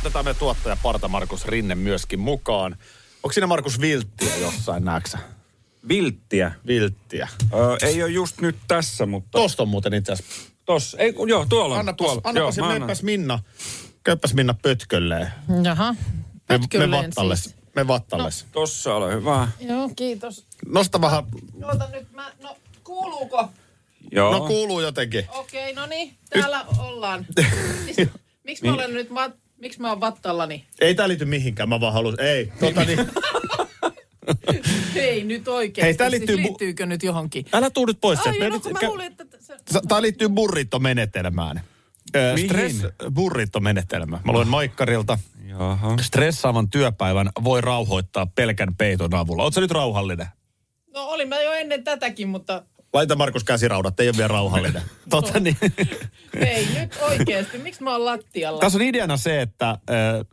Otetaan 0.00 0.24
me 0.24 0.34
tuottaja 0.34 0.76
Parta 0.82 1.08
Markus 1.08 1.44
Rinne 1.44 1.74
myöskin 1.74 2.20
mukaan. 2.20 2.76
Onko 3.22 3.32
siinä 3.32 3.46
Markus 3.46 3.80
Vilttiä 3.80 4.36
jossain 4.36 4.84
näksä? 4.84 5.18
Vilttiä. 5.88 6.52
Vilttiä. 6.66 7.28
Ö, 7.54 7.86
ei 7.86 8.02
ole 8.02 8.10
just 8.12 8.40
nyt 8.40 8.56
tässä, 8.68 9.06
mutta... 9.06 9.38
Tosta 9.38 9.62
on 9.62 9.68
muuten 9.68 9.94
itse 9.94 10.12
asiassa. 10.12 10.50
Tossa. 10.64 10.98
Ei, 10.98 11.12
kun- 11.12 11.28
joo, 11.28 11.46
tuolla 11.48 11.74
on. 11.74 11.80
Annapas, 11.80 12.06
tuolla. 12.06 12.22
mä 12.24 12.28
annan. 12.66 12.80
meepäs 12.80 13.02
Minna. 13.02 13.38
Käypäs 14.04 14.34
Minna 14.34 14.54
pötkölleen. 14.62 15.28
Jaha. 15.62 15.92
Me, 15.92 15.98
me 16.48 16.58
Pötkölleen 16.58 16.90
vattalles. 17.04 17.44
siis. 17.44 17.56
Me 17.76 17.86
vattalles. 17.86 18.46
Tossa 18.52 18.94
ole 18.94 19.12
hyvä. 19.14 19.48
Joo, 19.60 19.90
kiitos. 19.96 20.46
Nosta 20.66 21.00
vähän. 21.00 21.24
Oota 21.62 21.88
nyt, 21.92 22.12
mä, 22.12 22.32
no 22.42 22.56
kuuluuko? 22.84 23.48
Joo. 24.12 24.32
No 24.32 24.40
kuuluu 24.46 24.80
jotenkin. 24.80 25.24
Okei, 25.28 25.72
no 25.74 25.86
niin, 25.86 26.14
täällä 26.30 26.64
ollaan. 26.78 27.26
Siis, 27.94 28.08
miksi 28.44 28.66
mä 28.66 28.74
olen 28.74 28.94
nyt, 28.94 29.14
va- 29.14 29.30
miksi 29.60 29.80
mä 29.80 29.88
oon 29.88 30.00
vattallani? 30.00 30.64
Ei 30.80 30.94
tää 30.94 31.08
liity 31.08 31.24
mihinkään, 31.24 31.68
mä 31.68 31.80
vaan 31.80 31.92
halus. 31.92 32.14
Ei, 32.18 32.52
tota 32.60 32.84
niin. 32.84 32.98
Ei 34.94 35.24
nyt 35.24 35.48
oikein. 35.48 35.84
Hei, 35.84 35.94
tää 35.94 36.10
liittyy 36.10 36.36
bu- 36.36 36.42
liittyykö 36.42 36.86
nyt 36.86 37.02
johonkin? 37.02 37.44
Älä 37.52 37.70
tuu 37.70 37.86
nyt 37.86 37.98
pois. 38.00 38.26
Ai, 38.26 38.38
no, 38.38 38.48
nyt 38.48 38.64
mä 38.64 38.78
kä- 38.78 38.86
luulin, 38.86 39.06
että... 39.06 39.24
Tää 39.88 40.02
liittyy 40.02 40.28
burrito-menetelmään. 40.28 41.60
Stress 42.46 42.86
burrito-menetelmä. 43.14 44.20
Mä 44.24 44.32
luen 44.32 44.48
Maikkarilta. 44.48 45.18
Jaha. 45.46 45.96
Stressaavan 46.02 46.70
työpäivän 46.70 47.30
voi 47.44 47.60
rauhoittaa 47.60 48.26
pelkän 48.26 48.74
peiton 48.74 49.14
avulla. 49.14 49.42
Oletko 49.42 49.60
nyt 49.60 49.70
rauhallinen? 49.70 50.26
no 50.94 51.04
olin 51.04 51.28
mä 51.28 51.42
jo 51.42 51.52
ennen 51.52 51.84
tätäkin, 51.84 52.28
mutta 52.28 52.62
Laita 52.92 53.16
Markus 53.16 53.44
käsiraudat, 53.44 54.00
ei 54.00 54.08
ole 54.08 54.16
vielä 54.16 54.28
rauhallinen. 54.28 54.82
tota 55.10 55.40
niin. 55.40 55.56
ei 56.46 56.68
nyt 56.80 56.98
oikeasti. 57.00 57.58
Miksi 57.58 57.82
mä 57.82 57.92
oon 57.92 58.04
lattialla? 58.04 58.60
Tässä 58.60 58.78
on 58.78 58.82
ideana 58.82 59.16
se, 59.16 59.40
että 59.40 59.70
äh, 59.70 59.78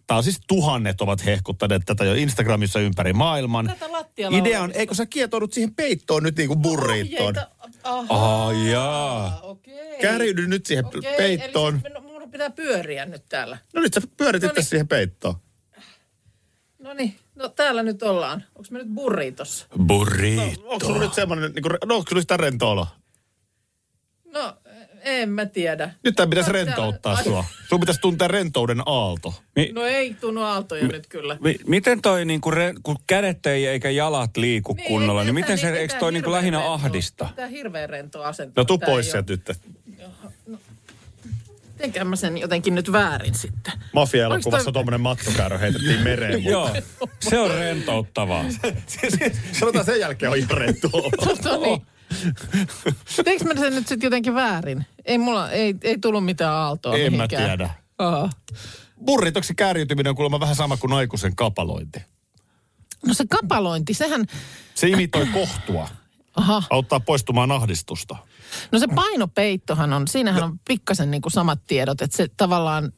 tämä 0.08 0.18
on 0.18 0.24
siis 0.24 0.40
tuhannet 0.48 1.02
ovat 1.02 1.26
hehkuttaneet 1.26 1.82
tätä 1.86 2.04
jo 2.06 2.14
Instagramissa 2.14 2.80
ympäri 2.80 3.14
maailman. 3.14 3.68
Tätä 3.68 3.92
lattialla 3.92 4.38
Idea 4.38 4.62
on, 4.62 4.72
eikö 4.72 4.96
sä 4.96 5.06
kietoudut 5.06 5.54
siihen 5.54 5.76
peittoon 5.76 6.24
nyt 6.24 6.38
niin 6.38 6.48
kuin 6.48 6.62
burriittoon? 6.62 7.36
Ohjeita. 7.38 7.48
Ahaa. 7.84 8.48
Ai 8.48 8.72
jaa. 8.72 9.40
Okei. 9.42 10.00
Kärjydy 10.02 10.48
nyt 10.48 10.66
siihen 10.66 10.86
Okei, 10.86 11.18
peittoon. 11.18 11.74
Eli 11.74 11.82
siis 11.82 11.94
minun- 11.94 12.04
mun 12.22 12.32
pitää 12.32 12.50
pyöriä 12.50 13.06
nyt 13.06 13.24
täällä. 13.30 13.58
No 13.74 13.82
nyt 13.82 13.94
sä 13.94 14.02
pyörit 14.18 14.42
No 14.44 14.48
itse 14.48 14.60
niin. 14.62 14.66
siihen 14.66 14.88
peittoon. 14.88 15.36
No 16.80 16.94
niin, 16.94 17.16
no 17.38 17.50
täällä 17.50 17.84
nyt 17.84 18.04
ollaan. 18.04 18.44
Onko 18.56 18.68
me 18.72 18.78
nyt 18.80 18.88
burritossa? 18.88 19.66
Burrito. 19.88 20.42
Onko 20.66 20.86
sulla 20.86 21.00
nyt 21.00 21.14
semmoinen, 21.14 21.52
niin 21.54 21.64
kuin, 21.64 21.74
no 21.86 21.96
onko 21.96 22.10
sulla 22.10 22.22
sitä 22.22 22.38
rento 22.38 22.72
olo? 22.72 22.88
No, 24.34 24.58
en 25.02 25.30
mä 25.30 25.46
tiedä. 25.46 25.92
Nyt 26.04 26.16
tää 26.16 26.28
pitäisi 26.28 26.50
No, 26.50 26.54
täällä- 26.54 26.72
rentouttaa 26.76 27.16
Ai, 27.16 27.24
sua. 27.24 27.46
Sun 27.70 27.80
pitäisi 27.80 28.02
tuntea 28.02 28.28
rentouden 28.28 28.82
aalto. 28.86 29.34
Mi- 29.56 29.72
No 29.74 29.82
ei 29.86 30.14
tunnu 30.14 30.42
aaltoja 30.42 30.88
nyt 30.88 31.08
kyllä. 31.08 31.38
mi- 31.42 31.60
miten 31.68 32.02
toi, 32.02 32.26
niinku, 32.26 32.52
re, 32.52 32.74
kun 32.84 32.96
kädet 33.08 33.46
ei 33.46 33.68
eikä 33.68 33.90
jalat 33.90 34.38
liiku 34.38 34.74
Niin, 34.74 34.88
kunnolla, 34.88 35.24
niin 35.24 35.36
miten 35.36 35.58
se, 35.58 35.70
eikö 35.70 35.96
toi 36.00 36.12
niinku 36.12 36.30
hirveän 36.30 36.42
lähinnä 36.42 36.60
rento- 36.60 36.72
ahdista? 36.72 37.30
Tää 37.36 37.48
hirveän 37.48 37.90
rento 37.90 38.24
asento. 38.24 38.62
No 38.62 38.66
tuu 38.66 38.78
pois 38.78 39.12
sieltä 39.12 39.34
nyt. 39.34 39.50
oo- 39.50 40.58
Tenkään 41.78 42.08
mä 42.08 42.16
sen 42.16 42.38
jotenkin 42.38 42.76
nyt 42.76 42.92
väärin 42.92 43.34
sitten. 43.36 43.74
Mafia-elokuvassa 43.94 44.64
toi- 44.66 44.74
tuommoinen 44.74 45.02
mattokäärö 45.02 45.58
heitettiin 45.58 46.00
mereen. 46.02 46.34
mutta- 46.44 46.50
Joo, 46.50 46.72
se 47.20 47.40
on 47.40 47.52
rentouttavaa. 47.52 48.46
Sanotaan 49.60 49.86
sen 49.86 50.00
jälkeen 50.00 50.32
on 50.32 50.38
ihan 50.38 50.58
rento 50.58 50.90
olo. 50.94 51.10
No 51.46 51.58
niin. 51.62 51.82
Teinkö 53.26 53.46
mä 53.46 53.54
sen 53.60 53.76
nyt 53.76 53.88
sitten 53.88 54.08
jotenkin 54.08 54.34
väärin? 54.36 54.86
Ei 55.06 55.18
mulla, 55.18 55.52
ei, 55.52 55.76
ei 55.84 55.98
tullut 55.98 56.26
mitään 56.26 56.54
aaltoa 56.54 56.98
En 56.98 57.16
mä 57.16 57.28
tiedä. 57.28 57.70
Aa. 58.00 58.30
Burritoksi 59.06 59.56
kärjytyminen 59.56 60.10
on 60.10 60.16
kuulemma 60.16 60.40
vähän 60.40 60.56
sama 60.56 60.78
kuin 60.78 60.94
aikuisen 60.94 61.36
kapalointi. 61.36 62.00
No 63.06 63.14
se 63.14 63.24
kapalointi, 63.30 63.94
sehän, 63.94 64.26
Se 64.76 64.88
imitoi 64.88 65.26
kohtua. 65.34 65.90
aha. 66.36 66.64
Auttaa 66.70 67.00
poistumaan 67.00 67.52
ahdistusta. 67.52 68.16
No 68.72 68.80
se 68.80 68.88
painopeittohan 68.96 69.94
on, 69.94 70.08
siinähän 70.08 70.44
on 70.44 70.60
pikkasen 70.68 71.12
niin 71.12 71.22
kuin 71.22 71.32
samat 71.34 71.60
tiedot, 71.68 72.02
että 72.02 72.18
se 72.18 72.28
tavallaan 72.38 72.92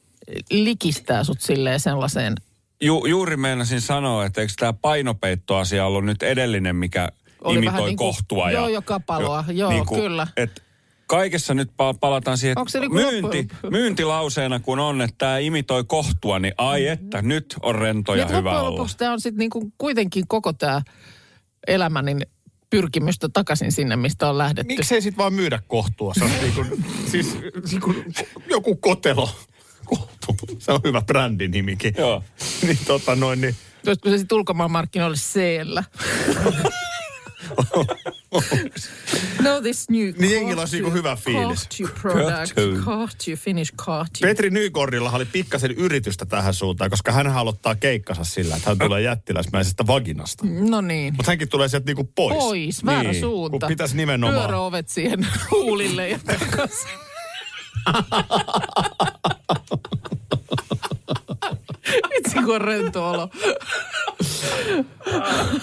likistää 0.51 1.23
sut 1.23 1.41
silleen 1.41 1.79
sellaiseen. 1.79 2.35
Ju, 2.81 3.05
juuri 3.05 3.37
meinasin 3.37 3.81
sanoa, 3.81 4.25
että 4.25 4.41
eikö 4.41 4.53
tämä 4.59 4.73
painopeittoasia 4.73 5.85
ollut 5.85 6.05
nyt 6.05 6.23
edellinen, 6.23 6.75
mikä 6.75 7.09
Oli 7.43 7.55
imitoi 7.57 7.73
vähän 7.73 7.85
niin 7.85 7.97
kuin- 7.97 8.07
kohtua. 8.15 8.51
joo, 8.51 8.67
jo 8.67 8.81
kapaloa. 8.81 9.43
Joo, 9.47 9.85
kyllä. 9.85 10.27
Et 10.37 10.63
kaikessa 11.07 11.53
nyt 11.53 11.69
pa- 11.69 11.97
palataan 11.99 12.37
siihen, 12.37 12.55
että 12.61 12.79
niinku 12.79 12.95
myynti, 12.95 13.37
loppujen- 13.41 13.71
myyntilauseena 13.71 14.59
kun 14.59 14.79
on, 14.79 15.01
että 15.01 15.15
tämä 15.17 15.37
imitoi 15.37 15.83
kohtua, 15.83 16.39
niin 16.39 16.53
ai 16.57 16.87
että 16.87 17.21
nyt 17.21 17.55
on 17.61 17.75
rento 17.75 18.15
ja 18.15 18.23
Nyt 18.25 18.29
hyvä 18.29 18.37
loppujen 18.37 18.59
olla. 18.59 18.71
lopuksi 18.71 18.97
tämä 18.97 19.11
on 19.13 19.21
sitten 19.21 19.37
niin 19.39 19.49
kuin 19.49 19.73
kuitenkin 19.77 20.27
koko 20.27 20.53
tämä 20.53 20.81
elämänin 21.67 22.21
pyrkimystä 22.69 23.29
takaisin 23.33 23.71
sinne, 23.71 23.95
mistä 23.95 24.29
on 24.29 24.37
lähdetty. 24.37 24.73
Miksei 24.75 25.01
sit 25.01 25.17
vaan 25.17 25.33
myydä 25.33 25.59
kohtua? 25.67 26.13
Se 26.13 26.23
on 26.23 26.31
niin 26.41 26.53
kuin, 26.53 26.85
siis 27.11 27.37
niin 27.71 27.81
kuin 27.81 28.13
joku 28.49 28.75
kotelo. 28.75 29.29
Kohtu. 29.85 30.35
Se 30.59 30.71
on 30.71 30.81
hyvä 30.83 31.01
brändinimikin. 31.01 31.93
Joo. 31.97 32.23
niin 32.61 32.79
tota 32.87 33.15
noin, 33.15 33.41
niin 33.41 33.55
Olisiko 33.87 34.09
se 34.09 34.17
sitten 34.17 34.37
ulkomaanmarkkinoille 34.37 35.17
C-llä? 35.17 35.83
no 39.43 39.61
this 39.61 39.89
new 39.89 40.13
Niin 40.17 40.31
jengillä 40.31 40.59
olisi 40.61 40.75
niinku 40.75 40.91
hyvä 40.91 41.15
fiilis. 41.15 41.67
Kohtu 41.67 41.93
product. 42.01 42.53
Kohtu, 42.85 43.31
Finnish 43.35 43.73
kohtu. 43.85 44.19
Petri 44.21 44.49
Nygordilla 44.49 45.11
oli 45.11 45.25
pikkasen 45.25 45.71
yritystä 45.71 46.25
tähän 46.25 46.53
suuntaan, 46.53 46.89
koska 46.89 47.11
hän 47.11 47.27
aloittaa 47.27 47.75
keikkansa 47.75 48.23
sillä, 48.23 48.55
että 48.55 48.69
hän 48.69 48.79
tulee 48.79 49.01
jättiläismäisestä 49.01 49.87
vaginasta. 49.87 50.45
No 50.69 50.81
niin. 50.81 51.13
Mutta 51.13 51.31
hänkin 51.31 51.49
tulee 51.49 51.67
sieltä 51.67 51.85
niinku 51.85 52.11
pois. 52.15 52.37
Pois, 52.37 52.85
väärä 52.85 53.11
Niin, 53.11 53.21
suunta. 53.21 53.59
Kun 53.59 53.67
pitäisi 53.67 53.97
nimenomaan. 53.97 54.39
Pyöröovet 54.39 54.89
siihen 54.89 55.27
huulille 55.51 56.09
ja 56.09 56.19
takaisin. 56.25 56.89
Vitsi 62.09 62.35
kun 62.45 62.55
on 62.55 62.61
rento 62.61 63.09
olo. 63.09 63.29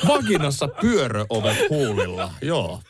Vaginassa 0.09 0.69
pyöröovet 0.69 1.59
huulilla, 1.71 2.33
joo. 2.43 2.81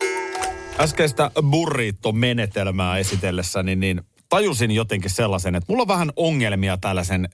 Äskeistä 0.81 1.31
burrito-menetelmää 1.51 2.99
esitellessäni, 2.99 3.77
niin 3.77 4.03
tajusin 4.29 4.71
jotenkin 4.71 5.11
sellaisen, 5.11 5.55
että 5.55 5.73
mulla 5.73 5.83
on 5.83 5.89
vähän 5.89 6.13
ongelmia 6.17 6.77
tällaisen 6.77 7.29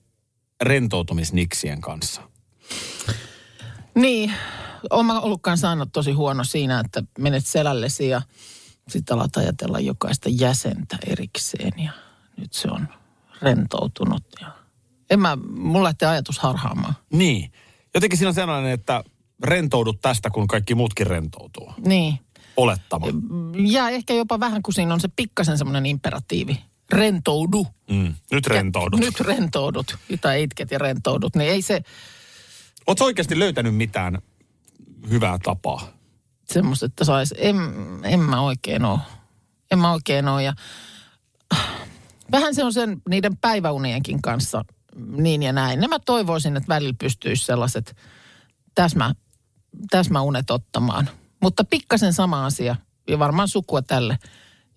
rentoutumisniksien 0.63 1.81
kanssa. 1.81 2.23
Niin, 3.95 4.33
oon 4.91 5.07
mä 5.07 5.21
ollutkaan 5.21 5.59
saanut 5.59 5.89
tosi 5.93 6.13
huono 6.13 6.45
siinä, 6.45 6.81
että 6.81 7.03
menet 7.19 7.47
selällesi 7.47 8.09
ja 8.09 8.23
sitten 8.89 9.15
alat 9.15 9.37
ajatella 9.37 9.81
jokaista 9.81 10.29
jäsentä 10.33 10.99
erikseen 11.07 11.73
ja 11.85 11.93
nyt 12.37 12.53
se 12.53 12.69
on 12.71 12.89
rentoutunut. 13.43 14.25
Ja... 14.41 14.53
En 15.11 15.21
mä, 15.21 15.37
mulla 15.55 15.85
lähtee 15.85 16.09
ajatus 16.09 16.39
harhaamaan. 16.39 16.95
Niin. 17.13 17.53
Jotenkin 17.95 18.19
siinä 18.19 18.29
on 18.29 18.35
sellainen, 18.35 18.73
että 18.73 19.05
rentoudut 19.45 20.01
tästä, 20.01 20.31
kun 20.31 20.47
kaikki 20.47 20.75
muutkin 20.75 21.07
rentoutuu. 21.07 21.73
Niin. 21.87 22.19
Olettama. 22.57 23.07
Ja 23.67 23.89
ehkä 23.89 24.15
jopa 24.15 24.41
vähän, 24.41 24.63
kun 24.63 24.75
siinä 24.75 24.95
on 24.95 25.01
se 25.01 25.09
pikkasen 25.17 25.59
semmoinen 25.59 25.87
imperatiivi. 25.87 26.61
Rentoudu. 26.93 27.67
Mm. 27.91 28.15
Nyt 28.33 28.47
rentoudut. 28.47 29.01
Nyt 29.01 29.21
rentoudut. 29.21 29.97
Tai 30.21 30.43
itket 30.43 30.71
ja 30.71 30.79
rentoudut. 30.79 31.37
Niin 31.37 31.51
ei 31.51 31.63
se 31.63 31.83
Oletko 32.87 33.05
oikeasti 33.05 33.39
löytänyt 33.39 33.77
mitään 33.77 34.19
hyvää 35.11 35.39
tapaa? 35.43 35.89
semmoista, 36.53 36.87
että 36.87 37.05
sais, 37.05 37.35
en, 37.39 37.57
en 38.05 38.21
mä 38.21 38.41
oikein 38.41 38.85
oo. 38.85 38.99
En 39.71 39.79
mä 39.79 39.93
oikein 39.93 40.29
oo. 40.29 40.41
Ja 40.41 40.53
vähän 42.33 42.55
se 42.55 42.65
on 42.65 42.73
sen 42.73 43.03
niiden 43.09 43.37
päiväunienkin 43.37 44.23
kanssa 44.23 44.65
niin 44.97 45.43
ja 45.43 45.53
näin. 45.53 45.81
Nämä 45.81 45.99
toivoisin, 45.99 46.57
että 46.57 46.69
välillä 46.69 46.95
pystyisi 46.99 47.45
sellaiset 47.45 47.97
täsmä, 48.75 49.15
täsmäunet 49.91 50.51
ottamaan. 50.51 51.11
Mutta 51.43 51.65
pikkasen 51.65 52.13
sama 52.13 52.47
asia, 52.47 52.77
ja 53.09 53.19
varmaan 53.19 53.49
sukua 53.49 53.83
tälle, 53.83 54.19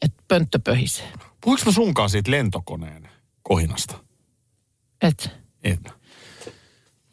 että 0.02 0.24
pönttö 0.28 0.60
pöhisee. 0.60 1.14
Puhuinko 1.42 1.66
mä 1.66 1.72
sunkaan 1.72 2.10
siitä 2.10 2.32
lentokoneen 2.32 3.10
kohinasta? 3.44 3.96
Et, 5.02 5.30
En. 5.64 5.80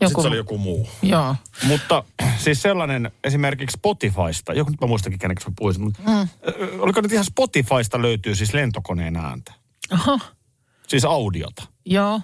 Sitten 0.09 0.23
se 0.23 0.29
oli 0.29 0.37
joku 0.37 0.59
muu. 0.59 0.89
Joo. 1.03 1.37
Mutta 1.67 2.05
siis 2.39 2.63
sellainen 2.63 3.13
esimerkiksi 3.25 3.75
Spotifysta, 3.75 4.53
joku 4.53 4.71
nyt 4.71 4.81
mä 4.81 4.87
muistakin 4.87 5.19
keneksi 5.19 5.49
mä 5.49 5.55
puhuisin, 5.59 5.83
mutta 5.83 6.03
mm. 6.03 6.29
oliko 6.79 7.01
nyt 7.01 7.13
ihan 7.13 7.25
Spotifysta 7.25 8.03
löytyy 8.03 8.35
siis 8.35 8.55
lentokoneen 8.55 9.17
ääntä. 9.17 9.53
Aha. 9.91 10.19
Siis 10.89 11.05
audiota. 11.05 11.63
Joo. 11.85 12.21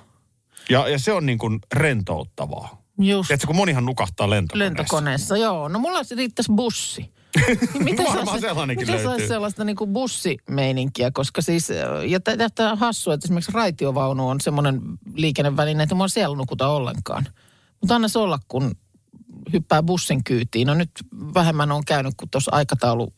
Ja, 0.71 0.89
ja 0.89 0.99
se 0.99 1.13
on 1.13 1.27
niin 1.27 1.39
kuin 1.39 1.59
rentouttavaa. 1.75 2.83
Just. 3.01 3.27
Tiedätkö, 3.29 3.47
kun 3.47 3.57
monihan 3.57 3.85
nukahtaa 3.85 4.31
lentokoneessa. 4.31 4.75
Lentokoneessa, 4.79 5.37
joo. 5.37 5.69
No 5.69 5.79
mulla 5.79 6.01
riittäisi 6.17 6.53
bussi. 6.53 7.13
Miten 7.85 8.07
Varmaan 8.07 8.27
saisi- 8.27 8.41
sellainenkin 8.41 8.83
miten 8.87 8.95
löytyy. 8.95 9.11
saisi 9.11 9.29
sellaista 9.29 9.65
niin 9.65 9.77
kuin 9.77 9.91
bussimeininkiä, 9.93 11.11
koska 11.11 11.43
siis, 11.43 11.69
ja 12.09 12.21
tämä 12.55 12.73
on 12.73 12.79
hassua, 12.79 13.15
että 13.15 13.27
esimerkiksi 13.27 13.53
raitiovaunu 13.53 14.29
on 14.29 14.41
semmoinen 14.41 14.81
liikenneväline, 15.15 15.83
että 15.83 15.95
mua 15.95 16.09
siellä 16.09 16.37
nukuta 16.37 16.69
ollenkaan. 16.69 17.27
Mutta 17.81 17.95
anna 17.95 18.09
se 18.09 18.19
olla, 18.19 18.39
kun 18.49 18.75
hyppää 19.53 19.83
bussin 19.83 20.25
kyytiin. 20.25 20.67
No 20.67 20.75
nyt 20.75 20.91
vähemmän 21.35 21.73
on 21.73 21.85
käynyt, 21.85 22.15
kun 22.17 22.29
tuossa 22.31 22.51
aikataulu 22.55 23.13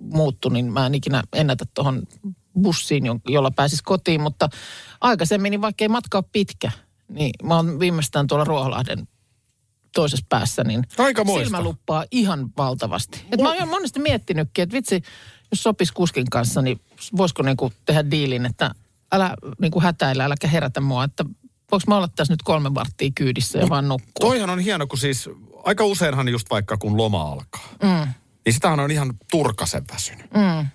muuttui, 0.00 0.52
niin 0.52 0.72
mä 0.72 0.86
en 0.86 0.94
ikinä 0.94 1.22
ennätä 1.32 1.64
tuohon 1.74 2.02
bussiin, 2.62 3.06
jo- 3.06 3.20
jolla 3.28 3.50
pääsis 3.50 3.82
kotiin. 3.82 4.20
Mutta 4.20 4.48
aikaisemmin, 5.00 5.50
niin 5.50 5.60
vaikka 5.60 5.84
ei 5.84 5.88
matka 5.88 6.18
ole 6.18 6.24
pitkä, 6.32 6.70
niin 7.08 7.30
mä 7.42 7.56
oon 7.56 7.80
viimeistään 7.80 8.26
tuolla 8.26 8.44
Ruoholahden 8.44 9.08
toisessa 9.94 10.26
päässä, 10.28 10.64
niin 10.64 10.84
Aikamoista. 10.98 11.44
silmä 11.44 11.62
luppaa 11.62 12.04
ihan 12.10 12.50
valtavasti. 12.56 13.24
Et 13.32 13.40
mä 13.40 13.52
oon 13.52 13.68
monesti 13.68 14.00
miettinytkin, 14.00 14.62
että 14.62 14.74
vitsi, 14.74 15.02
jos 15.50 15.62
sopis 15.62 15.92
kuskin 15.92 16.30
kanssa, 16.30 16.62
niin 16.62 16.80
voisiko 17.16 17.42
niinku 17.42 17.72
tehdä 17.84 18.10
diilin, 18.10 18.46
että 18.46 18.70
älä 19.12 19.34
niinku 19.60 19.80
hätäile, 19.80 20.24
äläkä 20.24 20.48
herätä 20.48 20.80
mua, 20.80 21.04
että 21.04 21.24
voiko 21.72 21.84
mä 21.86 21.96
olla 21.96 22.08
tässä 22.08 22.32
nyt 22.32 22.42
kolme 22.42 22.74
varttia 22.74 23.10
kyydissä 23.14 23.58
ja 23.58 23.68
vaan 23.68 23.88
nukkua. 23.88 24.10
Toihan 24.20 24.50
on 24.50 24.58
hieno, 24.58 24.86
kun 24.86 24.98
siis 24.98 25.28
aika 25.64 25.84
useinhan 25.84 26.28
just 26.28 26.50
vaikka 26.50 26.76
kun 26.76 26.96
loma 26.96 27.22
alkaa, 27.22 27.68
mm. 27.82 28.08
niin 28.44 28.52
sitähän 28.52 28.80
on 28.80 28.90
ihan 28.90 29.14
turkasen 29.30 29.84
väsynyt. 29.92 30.26
Mm, 30.34 30.66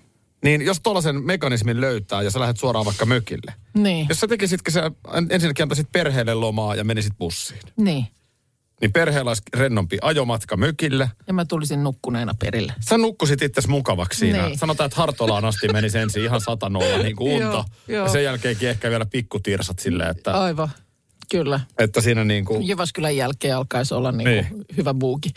Niin 0.43 0.61
jos 0.61 0.79
tuollaisen 0.79 1.23
mekanismin 1.23 1.81
löytää 1.81 2.21
ja 2.21 2.31
sä 2.31 2.39
lähdet 2.39 2.57
suoraan 2.57 2.85
vaikka 2.85 3.05
mökille, 3.05 3.53
niin, 3.73 4.05
jos 4.09 4.19
sä 4.19 4.27
tekisitkö 4.27 4.71
sä 4.71 4.91
ensinnäkin 5.29 5.63
antaisit 5.63 5.91
perheelle 5.91 6.33
lomaa 6.33 6.75
ja 6.75 6.83
menisit 6.83 7.13
bussiin, 7.17 7.59
niin. 7.77 8.07
niin 8.81 8.93
perheellä 8.93 9.29
olisi 9.29 9.43
rennompi 9.53 9.97
ajomatka 10.01 10.57
mökille. 10.57 11.09
Ja 11.27 11.33
mä 11.33 11.45
tulisin 11.45 11.83
nukkuneena 11.83 12.33
perille. 12.39 12.73
Sä 12.89 12.97
nukkusit 12.97 13.41
itse 13.41 13.61
mukavaksi 13.67 14.19
siinä. 14.19 14.45
Niin. 14.45 14.57
Sanotaan, 14.57 14.85
että 14.85 14.97
Hartolaan 14.97 15.45
asti 15.45 15.67
menisi 15.67 15.97
ensin 15.97 16.23
ihan 16.23 16.41
satanolla 16.41 16.97
niin 16.97 17.15
kuin 17.15 17.33
unta. 17.33 17.57
Joo, 17.87 17.97
joo. 17.97 18.05
ja 18.05 18.11
sen 18.11 18.23
jälkeenkin 18.23 18.69
ehkä 18.69 18.89
vielä 18.89 19.05
pikkutirsat 19.05 19.79
silleen, 19.79 20.09
että, 20.09 20.31
Aivan, 20.31 20.69
kyllä. 21.29 21.59
että 21.77 22.01
siinä 22.01 22.23
niin 22.23 22.45
kuin... 22.45 22.67
Jyväskylän 22.67 23.15
jälkeen 23.17 23.55
alkaisi 23.57 23.93
olla 23.93 24.11
niinku 24.11 24.29
Niin. 24.29 24.65
hyvä 24.77 24.93
buuki. 24.93 25.29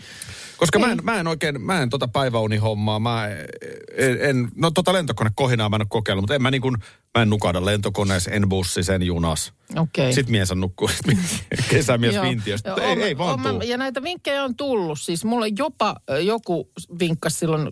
Koska 0.57 0.79
mä 0.79 0.93
en, 0.93 0.99
mä 1.03 1.21
en 1.21 1.27
oikein, 1.27 1.63
mä 1.63 1.83
en 1.83 1.91
tota 1.91 2.09
päiväunihommaa, 2.09 2.99
mä 3.01 3.27
en, 3.29 4.19
en 4.21 4.49
no 4.57 4.71
tota 4.71 4.93
lentokonekohinaa 4.93 5.69
mä 5.69 5.77
en 5.77 5.83
ole 5.83 5.87
kokeillut, 5.91 6.23
mutta 6.23 6.35
en 6.35 6.43
mä 6.43 6.51
niin 6.51 6.63
kuin, 6.63 6.77
mä 7.17 7.23
en 7.23 7.31
nukahda 7.31 7.65
lentokoneessa, 7.65 8.31
en 8.31 8.49
bussissa, 8.49 8.95
en 8.95 9.03
junas. 9.03 9.53
Okei. 9.77 10.13
Sitten 10.13 10.33
mies 10.33 10.51
on 10.51 10.61
nukkuu 10.61 10.91
kesämies 11.71 12.23
vintiöstä. 12.23 12.75
Ei, 12.75 12.93
on- 12.93 13.01
ei 13.01 13.19
vaan 13.19 13.47
on 13.47 13.53
tuu. 13.61 13.63
Ja 13.69 13.77
näitä 13.77 14.03
vinkkejä 14.03 14.45
on 14.45 14.57
tullut. 14.57 15.01
Siis 15.01 15.25
mulle 15.25 15.47
jopa 15.59 15.97
joku 16.25 16.71
vinkkasi 16.99 17.37
silloin, 17.39 17.69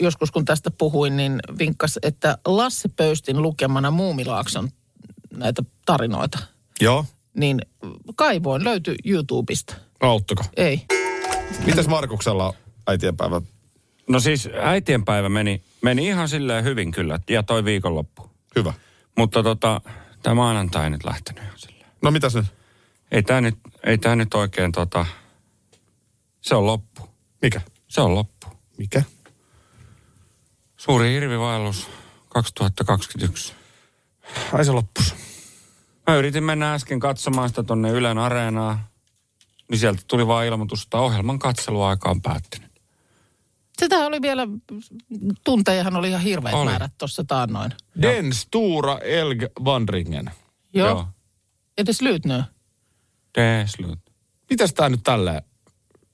joskus 0.00 0.30
kun 0.30 0.44
tästä 0.44 0.70
puhuin, 0.70 1.16
niin 1.16 1.40
vinkkasi, 1.58 2.00
että 2.02 2.38
Lasse 2.46 2.88
Pöystin 2.88 3.42
lukemana 3.42 3.90
Muumilaakson 3.90 4.68
näitä 5.36 5.62
tarinoita. 5.86 6.38
Joo, 6.80 7.04
Niin 7.36 7.60
kaivoin, 8.16 8.64
löytyi 8.64 8.94
YouTubesta. 9.04 9.74
auttako. 10.00 10.44
Ei. 10.56 10.82
Mitäs 11.66 11.88
Markuksella 11.88 12.54
äitienpäivä? 12.86 13.42
No 14.08 14.20
siis 14.20 14.48
äitienpäivä 14.62 15.28
meni, 15.28 15.62
meni 15.82 16.06
ihan 16.06 16.28
silleen 16.28 16.64
hyvin 16.64 16.92
kyllä, 16.92 17.20
ja 17.30 17.42
toi 17.42 17.64
viikonloppu. 17.64 18.30
Hyvä. 18.56 18.72
Mutta 19.18 19.42
tota, 19.42 19.80
tämä 20.22 20.34
maanantai 20.34 20.84
ei 20.84 20.90
nyt 20.90 21.04
lähtenyt 21.04 21.44
ihan 21.44 21.58
silleen. 21.58 21.90
No 22.02 22.10
mitäs 22.10 22.34
nyt? 22.34 22.46
Ei 23.10 23.22
tämä 23.22 23.40
nyt, 23.40 23.58
ei 23.84 23.98
tää 23.98 24.16
nyt 24.16 24.34
oikein 24.34 24.72
tota, 24.72 25.06
se 26.40 26.54
on 26.54 26.66
loppu. 26.66 27.02
Mikä? 27.42 27.60
Se 27.88 28.00
on 28.00 28.14
loppu. 28.14 28.46
Mikä? 28.78 29.02
Suuri 30.76 31.12
hirvivaellus 31.12 31.88
2021. 32.28 33.52
Ai 34.52 34.64
se 34.64 34.72
loppus. 34.72 35.14
Mä 36.06 36.16
yritin 36.16 36.44
mennä 36.44 36.74
äsken 36.74 37.00
katsomaan 37.00 37.48
sitä 37.48 37.62
tonne 37.62 37.90
Ylen 37.90 38.18
areenaa, 38.18 38.88
niin 39.70 39.78
sieltä 39.78 40.02
tuli 40.08 40.26
vaan 40.26 40.46
ilmoitus, 40.46 40.82
että 40.82 40.98
ohjelman 40.98 41.38
katseluaika 41.38 42.10
on 42.10 42.22
päättynyt. 42.22 42.70
Sitä 43.78 43.96
oli 43.96 44.22
vielä, 44.22 44.46
tuntejahan 45.44 45.96
oli 45.96 46.08
ihan 46.08 46.20
hirveät 46.20 46.54
Oli. 46.54 46.64
määrät 46.70 46.92
tuossa 46.98 47.24
taannoin. 47.24 47.72
Den 48.02 48.32
Stura 48.32 48.98
Elg 48.98 49.42
Vandringen. 49.64 50.30
Joo. 50.74 50.88
Joo. 50.88 51.06
Edes 51.78 52.02
Lyytnö. 52.02 52.42
Deslut. 53.38 53.98
Mitäs 54.50 54.74
tää 54.74 54.88
nyt 54.88 55.00
tälleen? 55.02 55.42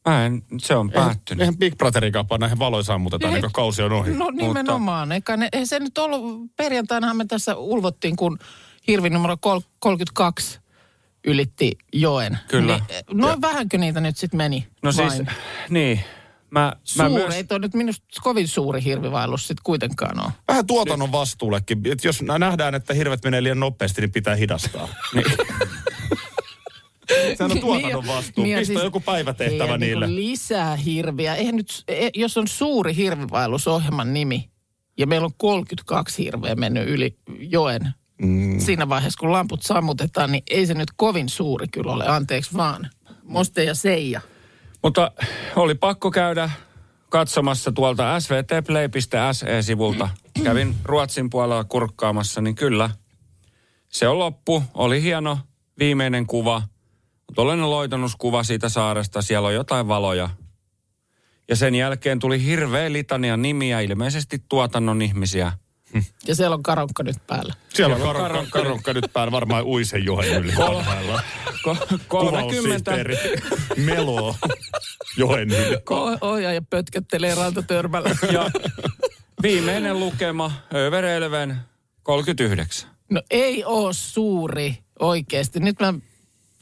Mä 0.08 0.26
en, 0.26 0.42
se 0.58 0.74
on 0.76 0.90
päättynyt. 0.90 1.40
Eihän 1.40 1.56
Big 1.56 1.76
Brotherikaan 1.76 2.26
panna 2.26 2.44
näihin 2.44 2.58
valoja 2.58 2.82
sammutetaan, 2.82 3.34
Ei. 3.34 3.40
niin 3.40 3.52
kausi 3.52 3.82
on 3.82 3.92
ohi. 3.92 4.10
No 4.10 4.30
nimenomaan. 4.30 5.12
Eikä 5.12 5.36
ne, 5.36 5.48
ei 5.52 5.66
se 5.66 5.78
nyt 5.78 5.98
ollut, 5.98 6.50
perjantainahan 6.56 7.16
me 7.16 7.24
tässä 7.24 7.56
ulvottiin, 7.56 8.16
kun 8.16 8.38
hirvi 8.86 9.10
numero 9.10 9.36
kol- 9.36 9.60
32 9.78 10.58
ylitti 11.24 11.72
joen. 11.92 12.38
Kyllä. 12.48 12.80
Niin, 12.88 13.20
noin 13.20 13.40
vähänkö 13.40 13.78
niitä 13.78 14.00
nyt 14.00 14.16
sitten 14.16 14.38
meni 14.38 14.66
No 14.82 14.92
siis, 14.92 15.14
vain? 15.14 15.26
niin. 15.70 16.00
Mä, 16.50 16.60
mä 16.60 16.76
Suuri, 17.08 17.22
myös, 17.22 17.34
ei 17.34 17.44
toi 17.44 17.60
nyt 17.60 17.74
minusta 17.74 18.06
kovin 18.22 18.48
suuri 18.48 18.84
hirvivaellus 18.84 19.48
sitten 19.48 19.62
kuitenkaan 19.64 20.20
ole. 20.24 20.32
Vähän 20.48 20.66
tuotannon 20.66 21.12
vastuullekin. 21.12 21.82
Et 21.92 22.04
jos 22.04 22.22
nähdään, 22.22 22.74
että 22.74 22.94
hirvet 22.94 23.24
menee 23.24 23.42
liian 23.42 23.60
nopeasti, 23.60 24.00
niin 24.00 24.12
pitää 24.12 24.34
hidastaa. 24.34 24.88
Niin. 25.14 25.26
Sehän 27.38 27.52
on 27.52 27.60
tuotannon 27.60 28.06
vastuu. 28.06 28.44
ja 28.44 28.58
Pistä 28.58 28.72
joku 28.72 29.00
päivätehtävä 29.00 29.64
ei, 29.64 29.70
ja 29.70 29.78
niille. 29.78 30.06
Niin 30.06 30.16
lisää 30.16 30.76
hirviä. 30.76 31.34
Eihän 31.34 31.56
nyt, 31.56 31.84
e- 31.88 32.10
jos 32.14 32.36
on 32.36 32.48
suuri 32.48 32.96
hirvivaellusohjelman 32.96 34.14
nimi 34.14 34.50
ja 34.98 35.06
meillä 35.06 35.24
on 35.24 35.32
32 35.36 36.24
hirveä 36.24 36.54
mennyt 36.54 36.88
yli 36.88 37.16
joen 37.38 37.94
mm. 38.22 38.58
siinä 38.60 38.88
vaiheessa, 38.88 39.20
kun 39.20 39.32
lamput 39.32 39.62
sammutetaan, 39.62 40.32
niin 40.32 40.42
ei 40.50 40.66
se 40.66 40.74
nyt 40.74 40.90
kovin 40.96 41.28
suuri 41.28 41.66
kyllä 41.68 41.92
ole. 41.92 42.06
Anteeksi 42.06 42.56
vaan. 42.56 42.90
Moste 43.22 43.64
ja 43.64 43.74
Seija. 43.74 44.20
mutta 44.82 45.10
oli 45.56 45.74
pakko 45.74 46.10
käydä 46.10 46.50
katsomassa 47.10 47.72
tuolta 47.72 48.20
svtplay.se-sivulta. 48.20 50.08
Kävin 50.44 50.76
Ruotsin 50.84 51.30
puolella 51.30 51.64
kurkkaamassa, 51.64 52.40
niin 52.40 52.54
kyllä. 52.54 52.90
Se 53.88 54.08
on 54.08 54.18
loppu. 54.18 54.62
Oli 54.74 55.02
hieno 55.02 55.38
viimeinen 55.78 56.26
kuva. 56.26 56.62
Tuollainen 57.34 57.70
loitonnuskuva 57.70 58.42
siitä 58.42 58.68
saaresta. 58.68 59.22
Siellä 59.22 59.48
on 59.48 59.54
jotain 59.54 59.88
valoja. 59.88 60.30
Ja 61.48 61.56
sen 61.56 61.74
jälkeen 61.74 62.18
tuli 62.18 62.44
hirveä 62.44 62.92
litania 62.92 63.36
nimiä, 63.36 63.80
ilmeisesti 63.80 64.44
tuotannon 64.48 65.02
ihmisiä. 65.02 65.52
Ja 66.26 66.34
siellä 66.34 66.54
on 66.54 66.62
karonkka 66.62 67.02
nyt 67.02 67.16
päällä. 67.26 67.54
Siellä 67.68 67.94
on 67.94 68.00
Siellä 68.00 68.10
on 68.10 68.16
karonkka, 68.16 68.28
karonkka. 68.28 68.58
karonkka 68.58 68.92
nyt 68.92 69.12
päällä 69.12 69.32
varmaan 69.32 69.64
uisen 69.64 70.04
joen 70.04 70.28
yli. 70.44 70.52
alhaalla. 70.62 71.22
Ko- 71.48 71.98
30, 72.08 72.08
Kuvaussihteeri 72.08 73.16
Meloo 73.76 74.36
joen 75.16 75.50
yli. 75.50 75.76
Ko- 75.76 76.18
ohjaaja 76.20 76.62
pötköttelee 76.62 77.34
rantatörmällä. 77.34 78.10
ja 78.32 78.50
viimeinen 79.42 80.00
lukema, 80.00 80.52
Överelven 80.74 81.56
39. 82.02 82.90
No 83.10 83.22
ei 83.30 83.64
oo 83.64 83.92
suuri 83.92 84.78
oikeasti. 85.00 85.60
Nyt 85.60 85.80
mä, 85.80 85.94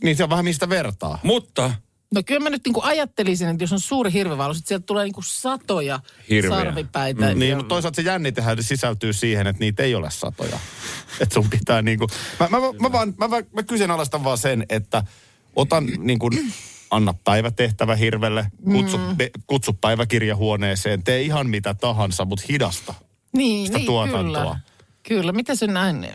Niin 0.02 0.16
se 0.16 0.22
on 0.24 0.30
vähän 0.30 0.44
mistä 0.44 0.68
vertaa. 0.68 1.18
Mutta 1.22 1.70
no 2.14 2.22
kyllä 2.26 2.40
mä 2.40 2.50
nyt 2.50 2.62
niinku 2.64 2.80
ajattelisin, 2.84 3.48
että 3.48 3.62
jos 3.64 3.72
on 3.72 3.80
suuri 3.80 4.12
hirvivaellus, 4.12 4.58
että 4.58 4.68
sieltä 4.68 4.86
tulee 4.86 5.04
niinku 5.04 5.22
satoja 5.22 6.00
Hirveä. 6.30 6.50
sarvipäitä. 6.58 7.34
Niin, 7.34 7.50
Ja- 7.50 7.56
mutta 7.56 7.68
toisaalta 7.68 7.96
se 7.96 8.02
jännitehän 8.02 8.62
sisältyy 8.62 9.12
siihen, 9.12 9.46
että 9.46 9.60
niitä 9.60 9.82
ei 9.82 9.94
ole 9.94 10.10
satoja. 10.10 10.58
Että 11.20 11.34
sun 11.34 11.50
pitää 11.50 11.82
niinku... 11.82 12.06
Mä, 12.40 12.48
mä, 12.48 12.58
mä, 12.80 12.92
vaan, 12.92 13.14
mä, 13.18 13.28
mä, 13.28 13.36
mä 13.54 13.62
kyseenalaistan 13.62 14.24
vaan 14.24 14.38
sen, 14.38 14.66
että 14.68 15.04
otan 15.56 15.86
niinku... 15.98 16.30
Anna 16.90 17.14
päivätehtävä 17.24 17.96
hirvelle, 17.96 18.46
kutsu, 18.72 18.98
Mm. 18.98 19.16
be, 19.16 19.30
kutsu 19.46 19.72
päiväkirjahuoneeseen, 19.72 21.02
tee 21.02 21.22
ihan 21.22 21.46
mitä 21.46 21.74
tahansa, 21.74 22.24
mutta 22.24 22.44
hidasta. 22.48 22.94
Niin, 23.36 23.66
sitä 23.66 23.78
niin 23.78 23.86
tuotantoa. 23.86 24.42
kyllä. 24.44 24.58
Kyllä, 25.02 25.32
mitä 25.32 25.54
se 25.54 25.66
näin? 25.66 26.06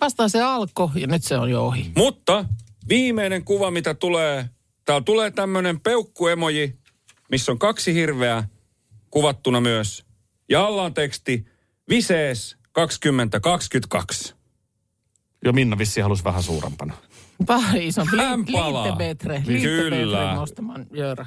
Vastaan 0.00 0.30
se 0.30 0.42
alkoi 0.42 0.88
ja 0.94 1.06
nyt 1.06 1.24
se 1.24 1.38
on 1.38 1.50
jo 1.50 1.66
ohi. 1.66 1.90
Mutta 1.96 2.44
viimeinen 2.88 3.44
kuva, 3.44 3.70
mitä 3.70 3.94
tulee, 3.94 4.48
täällä 4.84 5.04
tulee 5.04 5.30
tämmöinen 5.30 5.80
peukkuemoji, 5.80 6.78
missä 7.30 7.52
on 7.52 7.58
kaksi 7.58 7.94
hirveää 7.94 8.48
kuvattuna 9.10 9.60
myös. 9.60 10.04
Ja 10.48 10.66
alla 10.66 10.82
on 10.82 10.94
teksti 10.94 11.46
Visees 11.88 12.56
2022. 12.72 14.34
Ja 15.44 15.52
Minna 15.52 15.78
vissi 15.78 16.00
halusi 16.00 16.24
vähän 16.24 16.42
suurempana. 16.42 16.94
Vähän 17.48 17.82
isompi. 17.82 18.16
Hän 18.16 18.44
palaa. 18.52 18.84
Liitte 18.84 18.98
Betre. 18.98 19.42
Liitte 19.46 19.68
Kyllä. 19.68 21.26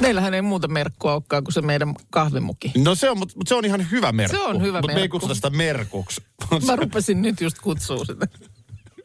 Meillähän 0.00 0.34
ei 0.34 0.42
muuta 0.42 0.68
merkkua 0.68 1.14
olekaan 1.14 1.44
kuin 1.44 1.54
se 1.54 1.60
meidän 1.62 1.94
kahvimuki. 2.10 2.72
No 2.84 2.94
se 2.94 3.10
on, 3.10 3.18
mutta 3.18 3.34
mut 3.36 3.48
se 3.48 3.54
on 3.54 3.64
ihan 3.64 3.90
hyvä 3.90 4.12
merkku. 4.12 4.36
Se 4.36 4.42
on 4.42 4.62
hyvä 4.62 4.78
Mutta 4.78 4.86
me 4.86 4.92
ei 4.92 4.98
merkku. 5.00 5.14
kutsuta 5.14 5.34
sitä 5.34 5.50
merkuksi. 5.50 6.22
Mä 6.66 6.76
rupesin 6.76 7.22
nyt 7.22 7.40
just 7.40 7.58
kutsua 7.58 8.04
sitä 8.04 8.26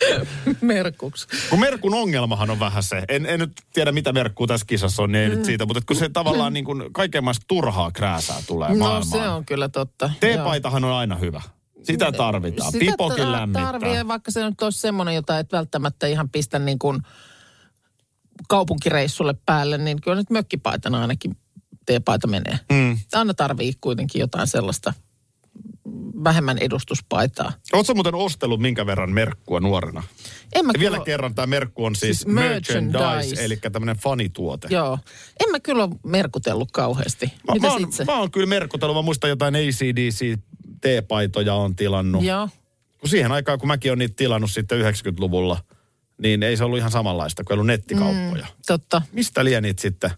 merkuksi. 0.61 1.27
Kun 1.49 1.59
merkun 1.59 1.93
ongelmahan 1.93 2.49
on 2.49 2.59
vähän 2.59 2.83
se, 2.83 3.03
en, 3.09 3.25
en 3.25 3.39
nyt 3.39 3.51
tiedä 3.73 3.91
mitä 3.91 4.13
merkkuu 4.13 4.47
tässä 4.47 4.65
kisassa 4.65 5.03
on, 5.03 5.11
niin 5.11 5.23
ei 5.23 5.29
Mm. 5.29 5.35
nyt 5.35 5.45
siitä, 5.45 5.65
mutta 5.65 5.81
kun 5.87 5.95
se 5.95 6.09
tavallaan 6.09 6.53
niin 6.53 6.65
kuin 6.65 6.93
kaiken 6.93 7.23
maasta 7.23 7.45
turhaa 7.47 7.91
krääsää 7.91 8.37
tulee 8.47 8.69
No 8.69 8.75
maailmaan. 8.75 9.21
se 9.23 9.29
on 9.29 9.45
kyllä 9.45 9.69
totta. 9.69 10.09
Teepaitahan 10.19 10.83
on 10.83 10.93
aina 10.93 11.15
hyvä. 11.15 11.41
Sitä 11.83 12.11
tarvitaan. 12.11 12.71
Sitä 12.71 12.85
Pipokin 12.85 13.23
ta- 13.25 13.31
lämmittää. 13.31 13.65
Tarvii, 13.71 14.07
vaikka 14.07 14.31
se 14.31 14.45
nyt 14.49 14.61
olisi 14.61 14.79
semmoinen, 14.79 15.15
jota 15.15 15.39
et 15.39 15.51
välttämättä 15.51 16.07
ihan 16.07 16.29
pistä 16.29 16.59
niin 16.59 16.79
kuin 16.79 16.99
kaupunkireissulle 18.49 19.35
päälle, 19.45 19.77
niin 19.77 20.01
kyllä 20.01 20.17
nyt 20.17 20.29
mökkipaitana 20.29 21.01
ainakin 21.01 21.37
teepaita 21.85 22.27
menee. 22.27 22.59
Mm. 22.71 22.97
Aina 23.13 23.33
tarvii 23.33 23.73
kuitenkin 23.81 24.19
jotain 24.19 24.47
sellaista 24.47 24.93
vähemmän 26.23 26.57
edustuspaitaa. 26.57 27.51
Oletko 27.73 27.93
muuten 27.93 28.15
ostellut 28.15 28.59
minkä 28.59 28.85
verran 28.85 29.11
merkkua 29.11 29.59
nuorena? 29.59 30.03
En 30.55 30.65
mä 30.65 30.71
Ja 30.75 30.79
vielä 30.79 30.95
kyllä- 30.95 31.05
kerran 31.05 31.35
tämä 31.35 31.47
merkku 31.47 31.85
on 31.85 31.95
siis, 31.95 32.17
Siis 32.19 32.27
merchandise. 32.33 32.97
merchandise, 32.97 33.45
eli 33.45 33.57
tämmöinen 33.71 33.97
fanituote. 33.97 34.67
Joo. 34.71 34.99
En 35.45 35.51
mä 35.51 35.59
kyllä 35.59 35.83
ole 35.83 35.95
merkutellut 36.03 36.71
kauheasti. 36.71 37.25
Mä, 37.47 37.55
mä, 37.61 37.71
oon, 37.71 37.81
itse? 37.81 38.05
mä 38.05 38.19
oon 38.19 38.31
kyllä 38.31 38.47
merkkutellut, 38.47 38.95
mä 38.97 39.01
muistan 39.01 39.29
jotain 39.29 39.55
ACDC 39.55 40.37
T-paitoja 40.81 41.53
on 41.53 41.75
tilannut. 41.75 42.23
Joo. 42.23 42.49
Kun 42.99 43.09
siihen 43.09 43.31
aikaan, 43.31 43.59
kun 43.59 43.67
mäkin 43.67 43.91
olen 43.91 43.99
niitä 43.99 44.15
tilannut 44.15 44.51
sitten 44.51 44.81
90-luvulla, 44.81 45.57
niin 46.21 46.43
ei 46.43 46.57
se 46.57 46.63
ollut 46.63 46.79
ihan 46.79 46.91
samanlaista, 46.91 47.43
kun 47.43 47.53
ei 47.53 47.55
ollut 47.55 47.67
nettikauppoja. 47.67 48.43
Mm. 48.45 48.61
Totta. 48.67 49.01
Mistä 49.11 49.43
liian 49.45 49.63
niitä 49.63 49.81
sitten? 49.81 50.11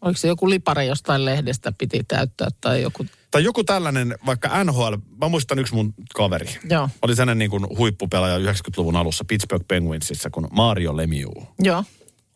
Oliko 0.00 0.18
se 0.18 0.28
joku 0.28 0.50
lipare 0.50 0.84
jostain 0.84 1.24
lehdestä 1.24 1.72
piti 1.78 2.04
täyttää 2.08 2.48
tai 2.60 2.82
joku... 2.82 3.06
Tai 3.30 3.44
joku 3.44 3.64
tällainen, 3.64 4.14
vaikka 4.26 4.64
NHL, 4.64 4.94
mä 5.20 5.28
muistan 5.28 5.58
yksi 5.58 5.74
mun 5.74 5.94
kaveri. 6.14 6.46
Joo. 6.70 6.88
Oli 7.02 7.16
sellainen 7.16 7.38
niin 7.38 7.50
kuin 7.50 7.66
huippupelaaja 7.78 8.52
90-luvun 8.52 8.96
alussa 8.96 9.24
Pittsburgh 9.24 9.64
Penguinsissa, 9.68 10.30
kun 10.30 10.48
Mario 10.52 10.96
Lemieux. 10.96 11.46
Joo. 11.58 11.84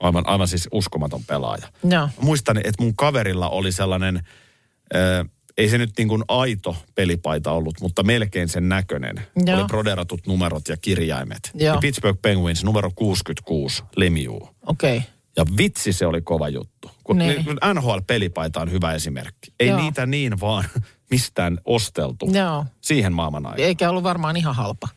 Aivan, 0.01 0.27
aivan 0.27 0.49
siis 0.49 0.69
uskomaton 0.73 1.25
pelaaja. 1.25 1.69
Joo. 1.85 2.09
Muistan, 2.21 2.57
että 2.57 2.83
mun 2.83 2.97
kaverilla 2.97 3.49
oli 3.49 3.73
sellainen, 3.73 4.17
äh, 4.95 5.29
ei 5.59 5.69
se 5.69 5.79
nyt 5.79 5.91
niin 5.99 6.09
kuin 6.09 6.23
aito 6.29 6.77
pelipaita 6.95 7.53
ollut, 7.53 7.81
mutta 7.81 8.03
melkein 8.03 8.49
sen 8.49 8.69
näköinen. 8.69 9.27
Joo. 9.47 9.59
Oli 9.59 9.67
broderatut 9.67 10.27
numerot 10.27 10.69
ja 10.69 10.77
kirjaimet. 10.77 11.51
Joo. 11.55 11.75
Ja 11.75 11.81
Pittsburgh 11.81 12.19
Penguins 12.23 12.65
numero 12.65 12.91
66, 12.95 13.83
Lemieux. 13.97 14.43
Okei. 14.67 14.97
Okay. 14.97 15.09
Ja 15.37 15.45
vitsi 15.57 15.93
se 15.93 16.07
oli 16.07 16.23
kova 16.23 16.49
juttu. 16.49 16.91
Kun 17.05 17.19
Niin. 17.19 17.45
NHL-pelipaita 17.75 18.61
on 18.61 18.71
hyvä 18.71 18.93
esimerkki. 18.93 19.53
Ei 19.61 19.69
Joo. 19.69 19.81
niitä 19.81 20.07
niin 20.07 20.41
vaan 20.41 20.65
mistään 21.11 21.59
osteltu 21.65 22.31
Joo. 22.33 22.65
siihen 22.81 23.13
maailman 23.13 23.47
aikaan. 23.47 23.67
Eikä 23.69 23.91
ollut 23.91 24.03
varmaan 24.05 24.37
ihan 24.37 24.55
halpa. 24.55 24.89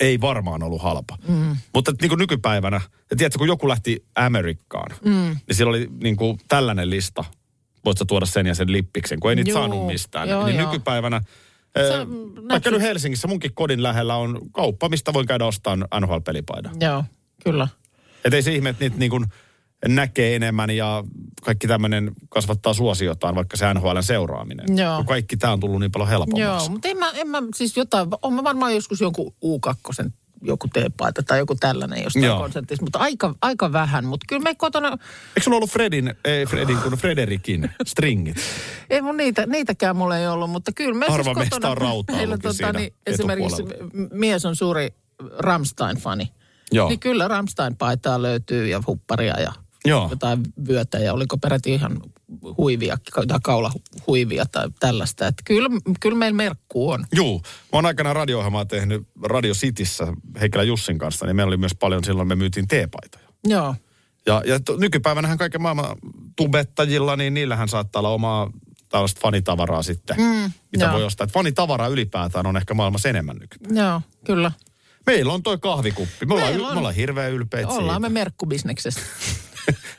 Ei 0.00 0.20
varmaan 0.20 0.62
ollut 0.62 0.82
halpa. 0.82 1.18
Mm. 1.28 1.56
Mutta 1.74 1.92
niin 2.00 2.08
kuin 2.08 2.18
nykypäivänä, 2.18 2.80
ja 3.10 3.16
tiedätkö, 3.16 3.38
kun 3.38 3.48
joku 3.48 3.68
lähti 3.68 4.04
Amerikkaan, 4.16 4.96
mm. 5.04 5.10
niin 5.12 5.56
siellä 5.56 5.70
oli 5.70 5.88
niin 6.02 6.16
kuin 6.16 6.38
tällainen 6.48 6.90
lista. 6.90 7.24
Voit 7.84 7.98
sä 7.98 8.04
tuoda 8.04 8.26
sen 8.26 8.46
ja 8.46 8.54
sen 8.54 8.72
lippiksen, 8.72 9.20
kun 9.20 9.30
ei 9.30 9.36
niitä 9.36 9.50
Juu, 9.50 9.58
saanut 9.58 9.86
mistään. 9.86 10.28
joo, 10.28 10.46
niin 10.46 10.56
joo. 10.58 10.66
nykypäivänä, 10.66 11.20
Sä 11.78 11.98
näkyy- 12.04 12.48
vaikka 12.48 12.70
nyt 12.70 12.80
Helsingissä, 12.82 13.28
munkin 13.28 13.54
kodin 13.54 13.82
lähellä 13.82 14.16
on 14.16 14.40
kauppa, 14.52 14.88
mistä 14.88 15.12
voin 15.12 15.26
käydä 15.26 15.44
ostamaan 15.46 15.88
NHL-pelipaidan. 16.00 16.76
Joo, 16.80 17.04
kyllä. 17.44 17.68
Että 18.24 18.36
ei 18.36 18.42
se 18.42 18.54
ihme, 18.54 18.68
että 18.68 18.84
niitä 18.84 18.96
niin 18.98 19.10
kuin 19.10 19.26
näkee 19.88 20.36
enemmän 20.36 20.70
ja 20.70 21.04
kaikki 21.42 21.66
tämmöinen 21.66 22.12
kasvattaa 22.28 22.74
suosiotaan, 22.74 23.34
vaikka 23.34 23.56
se 23.56 23.74
NHLn 23.74 24.02
seuraaminen. 24.02 24.76
Joo. 24.76 24.96
Kun 24.96 25.06
kaikki 25.06 25.36
tämä 25.36 25.52
on 25.52 25.60
tullut 25.60 25.80
niin 25.80 25.92
paljon 25.92 26.08
helpommaksi. 26.08 26.66
Joo, 26.66 26.68
mutta 26.68 26.88
en 26.88 26.96
mä, 26.98 27.10
en 27.10 27.28
mä 27.28 27.42
siis 27.54 27.76
jotain, 27.76 28.08
on 28.22 28.32
mä 28.32 28.44
varmaan 28.44 28.74
joskus 28.74 29.00
jonkun 29.00 29.34
U2 29.44 30.10
joku 30.42 30.68
teepaita 30.68 31.22
tai 31.22 31.38
joku 31.38 31.54
tällainen 31.54 32.02
jostain 32.02 32.24
Joo. 32.24 32.38
konsertissa, 32.38 32.84
mutta 32.84 32.98
aika, 32.98 33.34
aika 33.42 33.72
vähän. 33.72 34.06
Mutta 34.06 34.24
kyllä 34.28 34.42
me 34.42 34.54
kotona, 34.54 34.88
Eikö 34.88 35.40
sulla 35.40 35.56
ollut 35.56 35.70
Fredin, 35.70 36.14
ei 36.24 36.46
Fredin, 36.46 36.76
kun 36.76 36.92
Frederikin 36.92 37.70
stringit? 37.86 38.36
ei 38.90 39.02
mun 39.02 39.16
niitä, 39.16 39.46
niitäkään 39.46 39.96
mulla 39.96 40.18
ei 40.18 40.26
ollut, 40.26 40.50
mutta 40.50 40.72
kyllä 40.72 40.98
me 40.98 41.06
Harva 41.08 41.24
siis 41.24 41.36
meistä 41.36 41.56
kotona, 41.56 41.70
on 41.70 41.78
rautaa 41.78 42.16
meillä 42.16 42.32
ollutkin 42.32 42.54
siinä 42.54 42.88
esimerkiksi 43.06 43.62
mies 44.12 44.44
on 44.44 44.56
suuri 44.56 44.94
Ramstein-fani. 45.38 46.32
Joo. 46.72 46.88
Niin 46.88 47.00
kyllä 47.00 47.28
Ramstein-paitaa 47.28 48.22
löytyy 48.22 48.66
ja 48.66 48.82
hupparia 48.86 49.40
ja 49.40 49.52
Joo. 49.84 50.06
jotain 50.10 50.42
vyötä 50.68 50.98
ja 50.98 51.12
oliko 51.12 51.38
peräti 51.38 51.72
ihan 51.74 52.00
huivia, 52.58 52.96
tai 53.28 53.38
kaulahuivia 53.42 54.44
tai 54.52 54.68
tällaista. 54.80 55.26
Että 55.26 55.42
kyllä, 55.46 55.68
kyllä 56.00 56.16
meillä 56.18 56.36
merkku 56.36 56.90
on. 56.90 57.06
Juu, 57.16 57.38
mä 57.44 57.48
oon 57.72 57.86
aikanaan 57.86 58.16
radio 58.16 58.42
tehnyt 58.68 59.06
Radio 59.22 59.54
Cityssä 59.54 60.06
Heikkilä 60.40 60.62
Jussin 60.62 60.98
kanssa, 60.98 61.26
niin 61.26 61.36
meillä 61.36 61.50
oli 61.50 61.56
myös 61.56 61.74
paljon 61.74 62.04
silloin, 62.04 62.28
me 62.28 62.34
myytiin 62.36 62.68
teepaitoja. 62.68 63.28
Joo, 63.46 63.74
Ja, 64.26 64.42
ja 64.46 64.60
to, 64.60 64.76
nykypäivänähän 64.76 65.38
kaiken 65.38 65.62
maailman 65.62 65.96
tubettajilla, 66.36 67.16
niin 67.16 67.34
niillähän 67.34 67.68
saattaa 67.68 68.00
olla 68.00 68.08
omaa 68.08 68.50
tällaista 68.88 69.20
fanitavaraa 69.20 69.82
sitten, 69.82 70.16
mm, 70.16 70.52
mitä 70.72 70.84
joo. 70.84 70.92
voi 70.94 71.04
ostaa. 71.04 71.24
Et 71.24 71.32
fanitavaraa 71.32 71.88
ylipäätään 71.88 72.46
on 72.46 72.56
ehkä 72.56 72.74
maailmassa 72.74 73.08
enemmän 73.08 73.36
nykypäivänä. 73.36 73.88
joo, 73.88 74.00
kyllä. 74.24 74.52
Meillä 75.06 75.32
on 75.32 75.42
toi 75.42 75.58
kahvikuppi. 75.58 76.26
Me 76.26 76.34
ollaan, 76.34 76.50
Meillä 76.50 76.68
on. 76.68 76.74
me 76.74 76.78
ollaan 76.78 76.94
hirveän 76.94 77.32
ylpeitä 77.32 77.68
Ollaan 77.68 77.84
siitä. 77.96 78.00
me 78.00 78.08
merkkubisneksessä. 78.08 79.00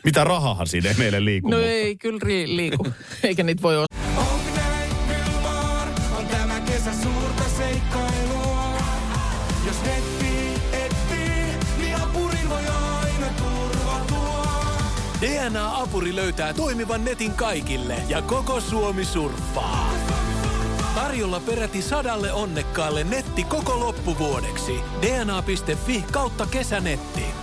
Mitä 0.03 0.24
rahahan 0.24 0.67
siinä 0.67 0.89
ei 0.89 0.95
meille 0.98 1.25
liiku. 1.25 1.50
No 1.50 1.57
mutta- 1.57 1.69
ei, 1.72 1.95
kyllä 1.95 2.19
ri- 2.24 2.55
liiku. 2.55 2.88
Eikä 3.24 3.43
niitä 3.43 3.62
voi 3.62 3.77
ostaa. 3.77 4.24
turvautua. 13.38 14.48
DNA-apuri 15.22 16.15
löytää 16.15 16.53
toimivan 16.53 17.05
netin 17.05 17.31
kaikille 17.31 17.95
ja 18.07 18.22
koko 18.22 18.60
Suomi 18.62 19.05
surffaa. 19.05 19.93
Tarjolla 20.95 21.39
peräti 21.39 21.81
sadalle 21.81 22.31
onnekkaalle 22.33 23.03
netti 23.03 23.43
koko 23.43 23.79
loppuvuodeksi. 23.79 24.75
dna.fi 25.01 26.03
kautta 26.12 26.45
kesänetti. 26.45 27.43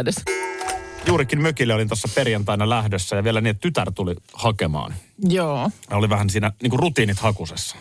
edes. 0.00 0.16
Juurikin 1.06 1.42
mökille 1.42 1.74
olin 1.74 1.88
tuossa 1.88 2.08
perjantaina 2.14 2.68
lähdössä 2.68 3.16
ja 3.16 3.24
vielä 3.24 3.40
niin, 3.40 3.50
että 3.50 3.60
tytär 3.60 3.92
tuli 3.92 4.16
hakemaan. 4.32 4.94
Joo. 5.28 5.70
Ja 5.90 5.96
oli 5.96 6.08
vähän 6.08 6.30
siinä 6.30 6.52
niin 6.62 6.70
kuin 6.70 6.80
rutiinit 6.80 7.18
hakusessa. 7.18 7.76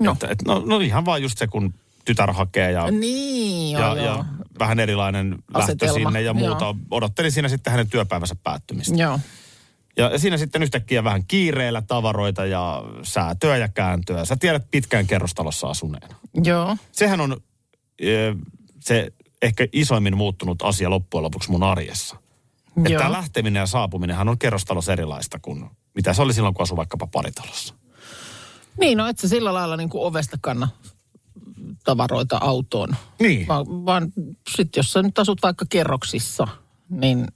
No. 0.00 0.12
Että, 0.12 0.28
et, 0.30 0.42
no, 0.46 0.62
no 0.66 0.80
ihan 0.80 1.04
vaan 1.04 1.22
just 1.22 1.38
se, 1.38 1.46
kun 1.46 1.74
tytär 2.04 2.32
hakee 2.32 2.72
ja, 2.72 2.90
Niin, 2.90 3.72
joo, 3.78 3.96
ja, 3.96 4.02
joo. 4.02 4.16
ja 4.16 4.24
vähän 4.58 4.80
erilainen 4.80 5.30
lähtö 5.30 5.64
Asetelma, 5.64 5.94
sinne 5.94 6.22
ja 6.22 6.34
muuta. 6.34 6.64
joo. 6.64 6.76
Odottelin 6.90 7.32
siinä 7.32 7.48
sitten 7.48 7.70
hänen 7.70 7.90
työpäivänsä 7.90 8.36
päättymistä. 8.42 8.94
Joo. 8.96 9.20
Ja 9.96 10.18
siinä 10.18 10.36
sitten 10.36 10.62
yhtäkkiä 10.62 11.04
vähän 11.04 11.26
kiireellä 11.28 11.82
tavaroita 11.82 12.46
ja 12.46 12.82
säätöä 13.02 13.56
ja 13.56 13.68
kääntöä. 13.68 14.24
Sä 14.24 14.36
tiedät 14.36 14.64
pitkään 14.70 15.06
kerrostalossa 15.06 15.66
asuneena. 15.70 16.14
Joo. 16.44 16.76
Sehän 16.92 17.20
on 17.20 17.36
se 18.80 19.12
ehkä 19.42 19.66
isoimmin 19.72 20.16
muuttunut 20.16 20.62
asia 20.62 20.90
loppujen 20.90 21.22
lopuksi 21.22 21.50
mun 21.50 21.62
arjessa. 21.62 22.16
Että 22.76 22.92
Joo. 22.92 22.98
tämä 22.98 23.12
lähteminen 23.12 23.60
ja 23.60 23.66
saapuminenhan 23.66 24.28
on 24.28 24.38
kerrostalossa 24.38 24.92
erilaista 24.92 25.38
kuin 25.42 25.70
mitä 25.94 26.12
se 26.12 26.22
oli 26.22 26.34
silloin, 26.34 26.54
kun 26.54 26.62
asui 26.62 26.76
vaikkapa 26.76 27.06
paritalossa. 27.06 27.74
Niin, 28.80 28.98
no 28.98 29.06
et 29.06 29.18
sä 29.18 29.28
sillä 29.28 29.54
lailla 29.54 29.76
niin 29.76 29.88
kuin 29.88 30.04
ovesta 30.04 30.38
kanna 30.40 30.68
tavaroita 31.84 32.38
autoon. 32.40 32.88
Niin. 33.20 33.48
Vaan, 33.48 33.66
vaan 33.86 34.12
sitten 34.56 34.78
jos 34.78 34.92
sä 34.92 35.02
nyt 35.02 35.18
asut 35.18 35.42
vaikka 35.42 35.64
kerroksissa, 35.68 36.48
niin 36.88 37.26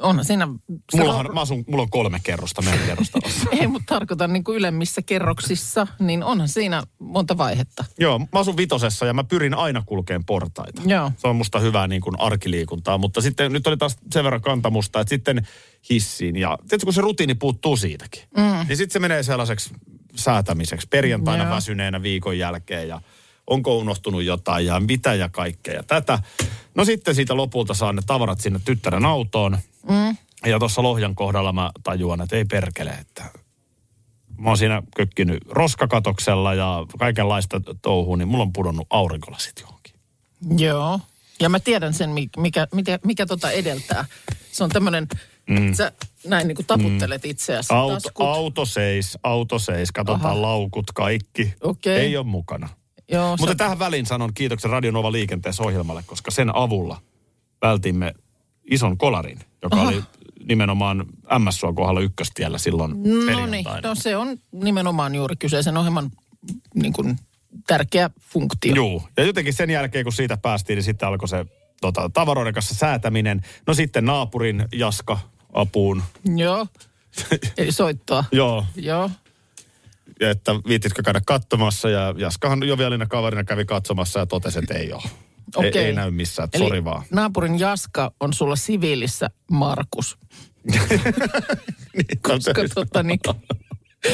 onhan 0.00 0.24
siinä... 0.24 0.48
Mullahan, 0.94 1.34
mä 1.34 1.40
asun, 1.40 1.64
mulla 1.68 1.82
on 1.82 1.90
kolme 1.90 2.20
kerrosta 2.22 2.62
meidän 2.62 2.86
kerrostalossa. 2.86 3.48
Ei, 3.60 3.66
mutta 3.66 3.94
tarkoitan 3.94 4.32
niin 4.32 4.44
kuin 4.44 4.56
ylemmissä 4.56 5.02
kerroksissa, 5.02 5.86
niin 5.98 6.24
onhan 6.24 6.48
siinä 6.48 6.82
monta 6.98 7.38
vaihetta. 7.38 7.84
Joo, 7.98 8.18
mä 8.18 8.26
asun 8.32 8.56
vitosessa 8.56 9.06
ja 9.06 9.14
mä 9.14 9.24
pyrin 9.24 9.54
aina 9.54 9.82
kulkeen 9.86 10.24
portaita. 10.24 10.82
Joo. 10.86 11.12
Se 11.16 11.28
on 11.28 11.36
musta 11.36 11.58
hyvää 11.58 11.88
niin 11.88 12.02
kuin 12.02 12.20
arkiliikuntaa, 12.20 12.98
mutta 12.98 13.20
sitten 13.20 13.52
nyt 13.52 13.66
oli 13.66 13.76
taas 13.76 13.96
sen 14.12 14.24
verran 14.24 14.42
kantamusta, 14.42 15.00
että 15.00 15.08
sitten 15.08 15.46
hissiin. 15.90 16.36
Ja 16.36 16.58
tiedätkö, 16.68 16.84
kun 16.86 16.94
se 16.94 17.00
rutiini 17.00 17.34
puuttuu 17.34 17.76
siitäkin, 17.76 18.22
mm. 18.36 18.68
niin 18.68 18.76
sitten 18.76 18.92
se 18.92 18.98
menee 18.98 19.22
sellaiseksi 19.22 19.74
säätämiseksi 20.14 20.88
perjantaina 20.88 21.44
Joo. 21.44 21.54
väsyneenä 21.54 22.02
viikon 22.02 22.38
jälkeen 22.38 22.88
ja 22.88 23.00
onko 23.46 23.78
unohtunut 23.78 24.22
jotain 24.22 24.66
ja 24.66 24.80
mitä 24.80 25.14
ja 25.14 25.28
kaikkea 25.28 25.74
ja 25.74 25.82
tätä. 25.82 26.18
No 26.74 26.84
sitten 26.84 27.14
siitä 27.14 27.36
lopulta 27.36 27.74
saan 27.74 27.96
ne 27.96 28.02
tavarat 28.06 28.40
sinne 28.40 28.60
tyttären 28.64 29.06
autoon. 29.06 29.58
Mm. 29.88 30.16
Ja 30.46 30.58
tuossa 30.58 30.82
Lohjan 30.82 31.14
kohdalla 31.14 31.52
mä 31.52 31.70
tajuan, 31.82 32.20
että 32.20 32.36
ei 32.36 32.44
perkele, 32.44 32.90
että 32.90 33.24
mä 34.38 34.50
oon 34.50 34.58
siinä 34.58 34.82
kökkinyt 34.96 35.42
roskakatoksella 35.48 36.54
ja 36.54 36.86
kaikenlaista 36.98 37.60
touhua, 37.82 38.16
niin 38.16 38.28
mulla 38.28 38.42
on 38.44 38.52
pudonnut 38.52 38.86
aurinkolasit 38.90 39.60
johonkin. 39.60 39.94
Joo. 40.58 41.00
Ja 41.40 41.48
mä 41.48 41.60
tiedän 41.60 41.94
sen, 41.94 42.10
mi- 42.10 42.28
mikä, 42.36 42.66
mikä, 42.74 42.98
mikä 43.04 43.26
tota 43.26 43.50
edeltää. 43.50 44.04
Se 44.52 44.64
on 44.64 44.70
tämmöinen, 44.70 45.06
mm. 45.50 45.74
sä 45.74 45.92
näin 46.26 46.48
niin 46.48 46.56
kuin 46.56 46.66
taputtelet 46.66 47.24
mm. 47.24 47.30
itseäsi. 47.30 47.74
Auto, 47.74 48.10
auto 48.24 48.64
seis, 48.64 49.18
auto 49.22 49.58
seis, 49.58 49.92
katsotaan 49.92 50.32
Aha. 50.32 50.42
laukut, 50.42 50.92
kaikki. 50.94 51.54
Okei. 51.60 51.96
Ei 51.98 52.16
ole 52.16 52.26
mukana. 52.26 52.68
Joo, 53.08 53.30
Mutta 53.30 53.52
sä- 53.52 53.54
tähän 53.54 53.78
väliin 53.78 54.06
sanon 54.06 54.34
kiitoksen 54.34 54.70
Radionova 54.70 55.12
liikenteessä 55.12 55.62
ohjelmalle, 55.62 56.02
koska 56.06 56.30
sen 56.30 56.56
avulla 56.56 57.00
vältimme 57.62 58.14
ison 58.70 58.98
kolarin, 58.98 59.38
joka 59.62 59.76
Aha. 59.76 59.88
oli 59.88 60.02
nimenomaan 60.48 61.06
MS-suon 61.38 61.74
kohdalla 61.74 62.00
ykköstiellä 62.00 62.58
silloin 62.58 62.90
No 63.36 63.46
niin, 63.46 63.64
no 63.82 63.94
se 63.94 64.16
on 64.16 64.36
nimenomaan 64.52 65.14
juuri 65.14 65.36
kyseisen 65.36 65.76
ohjelman 65.76 66.10
niin 66.74 66.92
kuin, 66.92 67.18
tärkeä 67.66 68.10
funktio. 68.20 68.74
Joo, 68.74 69.08
ja 69.16 69.24
jotenkin 69.24 69.54
sen 69.54 69.70
jälkeen, 69.70 70.04
kun 70.04 70.12
siitä 70.12 70.36
päästiin, 70.36 70.76
niin 70.76 70.84
sitten 70.84 71.08
alkoi 71.08 71.28
se 71.28 71.46
tota, 71.80 72.10
tavaroiden 72.12 72.54
kanssa 72.54 72.74
säätäminen. 72.74 73.42
No 73.66 73.74
sitten 73.74 74.04
naapurin 74.04 74.64
Jaska 74.72 75.18
apuun. 75.52 76.02
Joo. 76.36 76.66
Eli 77.58 77.72
soittoa. 77.72 78.24
Joo, 78.32 78.64
Joo. 78.76 79.10
ja 80.20 80.30
että 80.30 80.52
viittitkö 80.68 81.02
käydä 81.02 81.20
katsomassa. 81.26 81.90
Ja 81.90 82.14
Jaskahan 82.18 82.62
jovialina 82.62 83.06
kaverina 83.06 83.44
kävi 83.44 83.64
katsomassa 83.64 84.20
ja 84.20 84.26
totesi, 84.26 84.58
että 84.58 84.74
ei 84.74 84.92
ole. 84.92 85.02
Ei, 85.62 85.68
Okei. 85.68 85.84
ei 85.84 85.92
näy 85.92 86.10
missään, 86.10 86.48
Eli 86.52 86.64
sori 86.64 86.84
vaan. 86.84 87.02
naapurin 87.10 87.58
Jaska 87.58 88.12
on 88.20 88.32
sulla 88.32 88.56
siviilissä 88.56 89.30
Markus. 89.50 90.18
Niin, 91.96 92.20
Koska 92.22 92.68
tota 92.74 93.02
niin, 93.02 93.20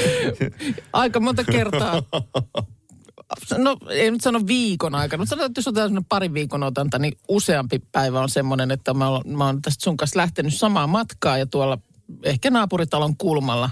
aika 0.92 1.20
monta 1.20 1.44
kertaa, 1.44 2.02
no 3.58 3.76
ei 3.90 4.10
nyt 4.10 4.20
sano 4.20 4.40
viikon 4.46 4.94
aikana, 4.94 5.20
mutta 5.20 5.30
sanotaan, 5.30 5.50
että 5.50 5.58
jos 5.58 5.68
otetaan 5.68 5.88
sellainen 5.88 6.08
pari 6.08 6.34
viikon 6.34 6.62
otanta, 6.62 6.98
niin 6.98 7.18
useampi 7.28 7.78
päivä 7.92 8.20
on 8.20 8.28
semmoinen, 8.28 8.70
että 8.70 8.94
mä 8.94 9.08
oon, 9.08 9.22
mä 9.26 9.46
oon 9.46 9.62
tästä 9.62 9.84
sun 9.84 9.96
kanssa 9.96 10.18
lähtenyt 10.18 10.54
samaa 10.54 10.86
matkaa 10.86 11.38
ja 11.38 11.46
tuolla 11.46 11.78
ehkä 12.22 12.50
naapuritalon 12.50 13.16
kulmalla 13.16 13.70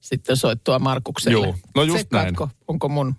sitten 0.00 0.36
soittua 0.36 0.78
Markukselle. 0.78 1.46
Joo, 1.46 1.54
no 1.74 1.82
just 1.82 1.98
Tsekkaatko, 1.98 2.50
onko 2.68 2.88
mun 2.88 3.14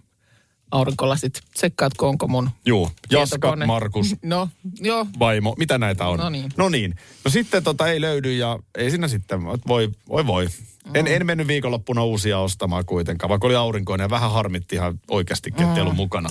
aurinkolasit, 0.72 1.42
tsekkaatko, 1.54 2.10
onko 2.10 2.28
mun 2.28 2.50
Juu, 2.66 2.92
Jaska? 3.10 3.56
Markus, 3.66 4.16
No, 4.24 4.50
joo. 4.80 5.06
vaimo, 5.20 5.56
mitä 5.58 5.78
näitä 5.78 6.08
on? 6.08 6.20
No 6.20 6.30
niin. 6.30 6.52
No 6.58 6.70
niin. 6.70 6.96
No 7.26 7.32
sitten 7.32 7.64
tota 7.64 7.88
ei 7.88 8.02
löydy 8.02 8.34
ja 8.34 8.60
ei 8.78 8.90
siinä 8.90 9.08
sitten, 9.08 9.40
voi, 9.68 9.90
voi 10.10 10.28
voi. 10.28 10.48
En, 10.94 11.08
en 11.08 11.26
mennyt 11.26 11.48
viikonloppuna 11.48 12.04
uusia 12.04 12.40
ostamaan 12.40 12.86
kuitenkaan, 12.86 13.30
vaikka 13.30 13.48
oli 13.48 13.56
aurinkoinen 13.56 14.06
ja 14.06 14.10
vähän 14.10 14.32
harmitti 14.32 14.76
ihan 14.76 15.00
oikeasti, 15.10 15.50
että 15.50 15.74
ei 15.74 15.82
ollut 15.82 15.96
mukana. 15.96 16.30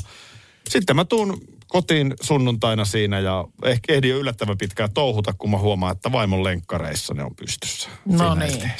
Sitten 0.69 0.97
mä 0.97 1.05
tuun 1.05 1.41
kotiin 1.69 2.15
sunnuntaina 2.21 2.85
siinä 2.85 3.21
ja 3.21 3.45
ehkä 3.65 3.93
ehdin 3.93 4.11
jo 4.11 4.19
yllättävän 4.19 4.59
pitkään 4.59 4.93
touhuta, 4.93 5.33
kun 5.33 5.51
mä 5.51 5.59
huomaan, 5.59 5.93
että 5.93 6.13
vaimon 6.13 6.45
lenkkareissa 6.45 7.15
ne 7.15 7.25
on 7.25 7.35
pystyssä. 7.37 7.89
No 8.05 8.19
siinä 8.19 8.47
niin. 8.47 8.71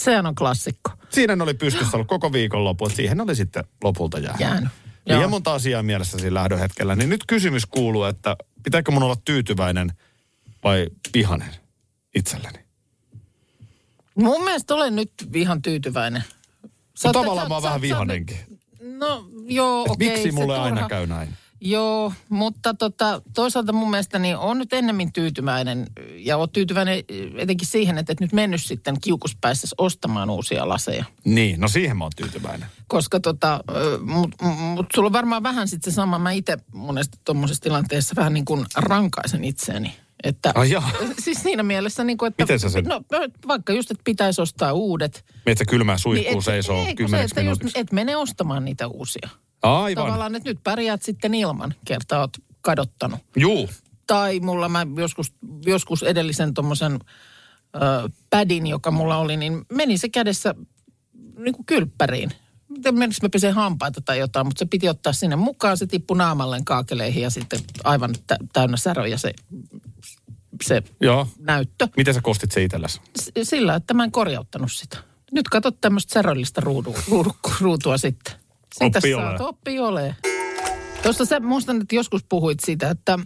Sehän 0.00 0.26
on 0.26 0.34
klassikko. 0.34 0.90
Siinä 1.10 1.36
ne 1.36 1.42
oli 1.42 1.54
pystyssä 1.54 1.96
ollut 1.96 2.08
koko 2.08 2.32
viikonloppu, 2.32 2.86
että 2.86 2.96
siihen 2.96 3.20
oli 3.20 3.34
sitten 3.36 3.64
lopulta 3.84 4.18
jäänyt. 4.18 4.40
Jäänyt. 4.40 4.68
Liian 5.06 5.20
Joo. 5.20 5.30
monta 5.30 5.54
asiaa 5.54 5.82
mielessä 5.82 6.18
siinä 6.18 6.34
lähdön 6.34 6.58
hetkellä. 6.58 6.96
Niin 6.96 7.10
nyt 7.10 7.24
kysymys 7.26 7.66
kuuluu, 7.66 8.04
että 8.04 8.36
pitääkö 8.62 8.92
mun 8.92 9.02
olla 9.02 9.16
tyytyväinen 9.24 9.92
vai 10.64 10.86
pihanen 11.12 11.54
itselleni? 12.14 12.58
Mun 14.14 14.44
mielestä 14.44 14.74
olen 14.74 14.96
nyt 14.96 15.12
ihan 15.34 15.62
tyytyväinen. 15.62 16.24
Sä 16.94 17.08
No 17.08 17.12
tavallaan 17.12 17.48
mä 17.48 17.54
oon 17.54 17.62
vähän 17.62 17.80
vihanenkin. 17.80 18.38
No 18.98 19.28
joo, 19.44 19.82
okei. 19.88 20.08
miksi 20.08 20.22
se 20.22 20.32
mulle 20.32 20.58
aina 20.58 20.76
turha- 20.80 20.88
käy 20.88 21.06
näin? 21.06 21.28
Joo, 21.60 22.12
mutta 22.28 22.74
tota, 22.74 23.22
toisaalta 23.34 23.72
mun 23.72 23.90
mielestä 23.90 24.18
niin 24.18 24.36
on 24.36 24.58
nyt 24.58 24.72
ennemmin 24.72 25.12
tyytyväinen. 25.12 25.86
Ja 26.16 26.36
on 26.36 26.50
tyytyväinen 26.50 27.04
etenkin 27.36 27.66
siihen, 27.68 27.98
että 27.98 28.12
et 28.12 28.20
nyt 28.20 28.32
mennyt 28.32 28.62
sitten 28.62 29.00
kiukuspäissä 29.00 29.66
ostamaan 29.78 30.30
uusia 30.30 30.68
laseja. 30.68 31.04
Niin, 31.24 31.60
no 31.60 31.68
siihen 31.68 31.96
mä 31.96 32.04
oon 32.04 32.12
tyytyväinen. 32.16 32.68
Koska 32.88 33.20
tota, 33.20 33.60
mutta 34.04 34.44
mut 34.46 34.86
sulla 34.94 35.06
on 35.06 35.12
varmaan 35.12 35.42
vähän 35.42 35.68
sitten 35.68 35.92
se 35.92 35.94
sama. 35.94 36.18
Mä 36.18 36.30
itse 36.32 36.56
monesti 36.72 37.18
tuommoisessa 37.24 37.62
tilanteessa 37.62 38.16
vähän 38.16 38.32
niin 38.34 38.44
kuin 38.44 38.66
rankaisen 38.76 39.44
itseäni. 39.44 39.96
Että, 40.24 40.52
Ai 40.54 40.70
jaa. 40.70 40.90
Siis 41.24 41.42
siinä 41.42 41.62
mielessä, 41.62 42.04
niin 42.04 42.18
kuin, 42.18 42.28
että... 42.28 42.42
Miten 42.42 42.60
sä 42.60 42.68
sen- 42.68 42.84
No 42.84 43.00
vaikka 43.48 43.72
just, 43.72 43.90
että 43.90 44.02
pitäisi 44.04 44.40
ostaa 44.42 44.72
uudet. 44.72 45.24
Meitä 45.46 45.64
kylmää 45.64 45.98
suihkuu 45.98 46.30
Niin 46.30 46.38
et- 46.38 46.44
seisoo 46.44 46.76
ei, 46.76 46.82
kun 46.84 46.90
se, 46.90 46.94
kymmeneksi 46.94 47.32
että 47.32 47.40
just, 47.40 47.60
minuutiksi. 47.60 47.80
et 47.80 47.92
mene 47.92 48.16
ostamaan 48.16 48.64
niitä 48.64 48.86
uusia. 48.86 49.28
Aivan. 49.62 50.04
Tavallaan, 50.04 50.34
että 50.34 50.50
nyt 50.50 50.58
pärjäät 50.64 51.02
sitten 51.02 51.34
ilman, 51.34 51.74
kertaa 51.84 52.20
oot 52.20 52.36
kadottanut. 52.60 53.20
Juu. 53.36 53.70
Tai 54.06 54.40
mulla 54.40 54.68
mä 54.68 54.86
joskus, 54.96 55.32
joskus 55.64 56.02
edellisen 56.02 56.54
tuommoisen 56.54 56.98
pädin, 58.30 58.66
joka 58.66 58.90
mulla 58.90 59.16
oli, 59.16 59.36
niin 59.36 59.64
meni 59.72 59.98
se 59.98 60.08
kädessä 60.08 60.54
niin 61.38 61.54
kuin 61.54 61.66
kylppäriin. 61.66 62.32
Menikö 62.92 63.16
mä 63.22 63.28
peseen 63.28 63.54
hampaita 63.54 64.00
tai 64.00 64.18
jotain, 64.18 64.46
mutta 64.46 64.58
se 64.58 64.66
piti 64.66 64.88
ottaa 64.88 65.12
sinne 65.12 65.36
mukaan. 65.36 65.76
Se 65.76 65.86
tippui 65.86 66.16
naamalleen 66.16 66.64
kaakeleihin 66.64 67.22
ja 67.22 67.30
sitten 67.30 67.60
aivan 67.84 68.14
tä- 68.26 68.38
täynnä 68.52 68.76
säröjä 68.76 69.18
se, 69.18 69.32
se 70.64 70.82
Joo. 71.00 71.28
näyttö. 71.38 71.88
Miten 71.96 72.14
sä 72.14 72.20
kostit 72.20 72.52
se 72.52 72.62
itsellesi? 72.62 73.00
S- 73.22 73.30
sillä, 73.42 73.74
että 73.74 73.94
mä 73.94 74.04
en 74.04 74.12
korjauttanut 74.12 74.72
sitä. 74.72 74.98
Nyt 75.32 75.48
katsot 75.48 75.80
tämmöistä 75.80 76.12
säröllistä 76.12 76.60
ruudu, 76.60 76.96
ruudu, 77.10 77.32
ruutua 77.60 77.98
sitten. 77.98 78.34
Siitä 78.78 78.98
Oppi 78.98 79.12
saat, 79.12 79.40
olee. 79.40 79.48
oppi 79.48 79.78
ole. 79.78 80.16
Tuossa 81.02 81.24
sä 81.24 81.40
muistan, 81.40 81.80
että 81.80 81.94
joskus 81.94 82.24
puhuit 82.28 82.58
siitä, 82.60 82.90
että 82.90 83.18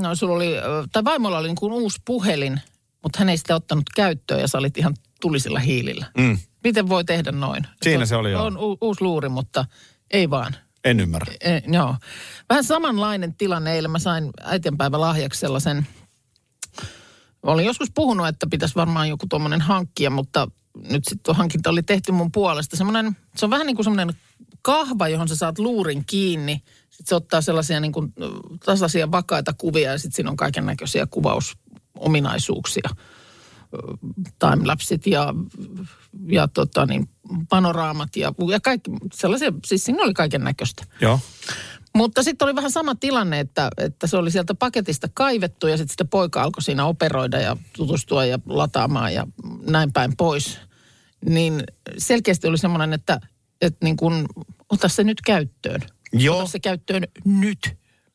no, 0.00 0.14
sulla 0.14 0.34
oli, 0.34 0.50
tai 0.92 1.04
vaimolla 1.04 1.38
oli 1.38 1.48
niin 1.48 1.56
kuin 1.56 1.72
uusi 1.72 2.00
puhelin, 2.04 2.60
mutta 3.02 3.18
hän 3.18 3.28
ei 3.28 3.36
sitä 3.36 3.54
ottanut 3.54 3.84
käyttöön 3.94 4.40
ja 4.40 4.48
sä 4.48 4.58
olit 4.58 4.78
ihan 4.78 4.94
tulisilla 5.20 5.58
hiilillä. 5.58 6.06
Mm. 6.18 6.38
Miten 6.64 6.88
voi 6.88 7.04
tehdä 7.04 7.32
noin? 7.32 7.66
Siinä 7.82 8.06
se 8.06 8.16
oli, 8.16 8.32
joo. 8.32 8.44
On 8.44 8.58
u- 8.58 8.78
uusi 8.80 9.02
luuri, 9.02 9.28
mutta 9.28 9.64
ei 10.10 10.30
vaan. 10.30 10.56
En 10.84 11.00
ymmärrä. 11.00 11.34
E, 11.40 11.60
joo. 11.72 11.96
Vähän 12.48 12.64
samanlainen 12.64 13.34
tilanne 13.34 13.74
eilen. 13.74 13.90
Mä 13.90 13.98
sain 13.98 14.30
äitienpäivä 14.42 15.00
lahjaksi 15.00 15.40
sellaisen, 15.40 15.86
olin 17.42 17.66
joskus 17.66 17.88
puhunut, 17.94 18.28
että 18.28 18.46
pitäisi 18.50 18.74
varmaan 18.74 19.08
joku 19.08 19.26
tuommoinen 19.26 19.60
hankkia, 19.60 20.10
mutta 20.10 20.48
nyt 20.90 21.04
sitten 21.04 21.20
tuo 21.22 21.34
hankinta 21.34 21.70
oli 21.70 21.82
tehty 21.82 22.12
mun 22.12 22.32
puolesta. 22.32 22.76
Semmoinen, 22.76 23.16
se 23.36 23.46
on 23.46 23.50
vähän 23.50 23.66
niin 23.66 23.76
kuin 23.76 23.84
semmoinen 23.84 24.14
kahva, 24.62 25.08
johon 25.08 25.28
sä 25.28 25.36
saat 25.36 25.58
luurin 25.58 26.04
kiinni. 26.06 26.62
Sitten 26.90 27.06
se 27.06 27.14
ottaa 27.14 27.40
sellaisia 27.40 27.80
niin 27.80 27.92
kuin 27.92 28.12
tasaisia 28.64 29.10
vakaita 29.10 29.52
kuvia 29.58 29.90
ja 29.90 29.98
sitten 29.98 30.16
siinä 30.16 30.30
on 30.30 30.36
kaiken 30.36 30.66
näköisiä 30.66 31.06
kuvausominaisuuksia. 31.06 32.90
Timelapsit 34.38 35.06
ja, 35.06 35.34
ja 36.28 36.48
tota 36.48 36.86
niin, 36.86 37.08
panoraamat 37.48 38.16
ja, 38.16 38.32
ja 38.50 38.60
kaikki 38.60 38.90
sellaisia, 39.12 39.52
siis 39.66 39.84
siinä 39.84 40.02
oli 40.02 40.14
kaiken 40.14 40.44
näköistä. 40.44 40.84
Joo. 41.00 41.20
Mutta 41.94 42.22
sitten 42.22 42.46
oli 42.46 42.54
vähän 42.54 42.70
sama 42.70 42.94
tilanne, 42.94 43.40
että, 43.40 43.70
että 43.76 44.06
se 44.06 44.16
oli 44.16 44.30
sieltä 44.30 44.54
paketista 44.54 45.08
kaivettu 45.14 45.66
ja 45.66 45.76
sitten 45.76 45.92
sitä 45.92 46.04
poika 46.04 46.42
alkoi 46.42 46.62
siinä 46.62 46.84
operoida 46.84 47.40
ja 47.40 47.56
tutustua 47.76 48.24
ja 48.24 48.38
lataamaan 48.46 49.14
ja 49.14 49.26
näin 49.66 49.92
päin 49.92 50.16
pois. 50.16 50.58
Niin 51.26 51.64
selkeästi 51.98 52.48
oli 52.48 52.58
semmoinen, 52.58 52.92
että, 52.92 53.20
että 53.60 53.84
niin 53.84 53.96
kun, 53.96 54.26
ota 54.68 54.88
se 54.88 55.04
nyt 55.04 55.20
käyttöön. 55.20 55.80
Joo. 56.12 56.38
Ota 56.38 56.50
se 56.50 56.60
käyttöön 56.60 57.02
nyt. 57.24 57.58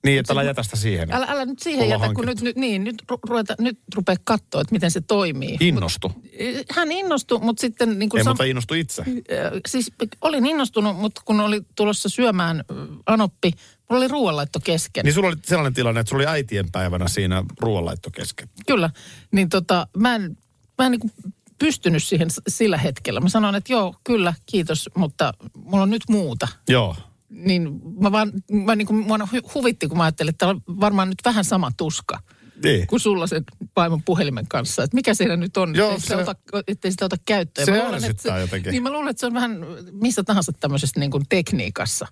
Niin, 0.05 0.19
että 0.19 0.33
älä 0.33 0.43
jätä 0.43 0.63
sitä 0.63 0.75
siihen. 0.75 1.11
Älä, 1.11 1.25
älä 1.29 1.45
nyt 1.45 1.59
siihen 1.59 1.89
jätä, 1.89 2.05
kun 2.13 2.25
hankittu. 2.25 2.25
nyt, 2.25 2.41
nyt, 2.41 2.55
niin, 2.55 2.83
nyt, 2.83 3.01
ru- 3.11 3.19
ruveta, 3.29 3.55
nyt 3.59 3.79
rupeaa 3.95 4.15
katsoa, 4.23 4.61
että 4.61 4.71
miten 4.71 4.91
se 4.91 5.01
toimii. 5.01 5.57
Innostu. 5.59 6.09
Mut, 6.09 6.25
eh, 6.33 6.65
hän 6.71 6.91
innostui, 6.91 7.39
mutta 7.39 7.61
sitten... 7.61 7.99
Niin 7.99 8.09
kuin 8.09 8.19
Ei, 8.19 8.25
sam- 8.25 8.29
mutta 8.29 8.43
innostu 8.43 8.73
itse. 8.73 9.03
Ö, 9.31 9.59
siis 9.67 9.91
olin 10.21 10.45
innostunut, 10.45 10.97
mutta 10.97 11.21
kun 11.25 11.39
oli 11.39 11.61
tulossa 11.75 12.09
syömään 12.09 12.59
ö, 12.71 12.73
Anoppi, 13.05 13.51
mulla 13.89 14.01
oli 14.03 14.07
ruoanlaitto 14.07 14.59
kesken. 14.59 15.05
Niin 15.05 15.13
sulla 15.13 15.27
oli 15.27 15.37
sellainen 15.43 15.73
tilanne, 15.73 15.99
että 16.01 16.09
sulla 16.09 16.21
oli 16.21 16.31
äitien 16.31 16.71
päivänä 16.71 17.07
siinä 17.07 17.43
ruoanlaitto 17.59 18.11
kesken. 18.11 18.49
Kyllä. 18.67 18.89
Niin 19.31 19.49
tota, 19.49 19.87
mä 19.97 20.15
en, 20.15 20.37
mä 20.77 20.85
en 20.85 20.91
niin 20.91 21.11
pystynyt 21.59 22.03
siihen 22.03 22.27
sillä 22.47 22.77
hetkellä. 22.77 23.19
Mä 23.19 23.29
sanoin, 23.29 23.55
että 23.55 23.73
joo, 23.73 23.95
kyllä, 24.03 24.33
kiitos, 24.45 24.89
mutta 24.97 25.33
mulla 25.55 25.83
on 25.83 25.89
nyt 25.89 26.03
muuta. 26.09 26.47
Joo. 26.69 26.95
Niin 27.29 27.81
mä 28.01 28.11
vaan, 28.11 28.31
mä 28.65 28.75
niin 28.75 28.87
kuin, 28.87 29.07
mua 29.07 29.17
hu- 29.17 29.51
huvitti, 29.53 29.87
kun 29.87 29.97
mä 29.97 30.03
ajattelin, 30.03 30.29
että 30.29 30.45
tää 30.45 30.49
on 30.49 30.61
varmaan 30.67 31.09
nyt 31.09 31.17
vähän 31.25 31.45
sama 31.45 31.71
tuska 31.77 32.19
Niin. 32.63 32.87
kuin 32.87 32.99
sulla 32.99 33.27
sen 33.27 33.43
vaimon 33.75 34.03
puhelimen 34.03 34.47
kanssa. 34.47 34.83
Että 34.83 34.95
mikä 34.95 35.13
siinä 35.13 35.35
nyt 35.35 35.57
on, 35.57 35.75
Joo, 35.75 35.87
ettei, 35.89 36.01
sitä 36.01 36.15
se- 36.15 36.21
ota, 36.21 36.35
ettei 36.67 36.91
sitä 36.91 37.05
ota 37.05 37.15
käyttöön. 37.25 37.65
se 37.65 37.71
Mä 37.71 37.77
luulen, 37.77 37.93
että 37.95 38.07
ärsyttää 38.07 38.39
jotenkin. 38.39 38.71
Niin 38.71 38.83
mä 38.83 38.91
luulen, 38.91 39.09
että 39.09 39.19
se 39.19 39.25
on 39.25 39.33
vähän 39.33 39.59
missä 39.91 40.23
tahansa 40.23 40.51
tämmöisessä 40.59 40.99
niin 40.99 41.11
kuin 41.11 41.23
tekniikassa. 41.29 42.07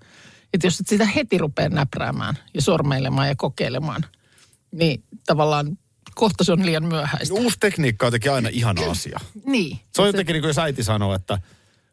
Että 0.53 0.67
jos 0.67 0.79
et 0.79 0.88
sitä 0.88 1.06
heti 1.06 1.38
rupeaa 1.38 1.69
näpräämään 1.69 2.38
ja 2.53 2.62
sormeilemaan 2.62 3.27
ja 3.27 3.36
kokeilemaan, 3.36 4.06
niin 4.71 5.03
tavallaan 5.25 5.77
kohta 6.15 6.43
se 6.43 6.52
on 6.52 6.65
liian 6.65 6.86
myöhäistä. 6.86 7.34
Uusi 7.34 7.58
tekniikka 7.60 8.06
on 8.06 8.08
jotenkin 8.08 8.32
aina 8.32 8.49
ihana 8.52 8.91
asia. 8.91 9.19
Niin. 9.45 9.80
Se 9.93 10.02
on 10.02 10.08
jotenkin 10.08 10.34
niin 10.34 10.41
kuin 10.41 10.49
jos 10.49 10.60
äiti 10.60 10.84
sanoo, 10.84 11.13
että 11.13 11.38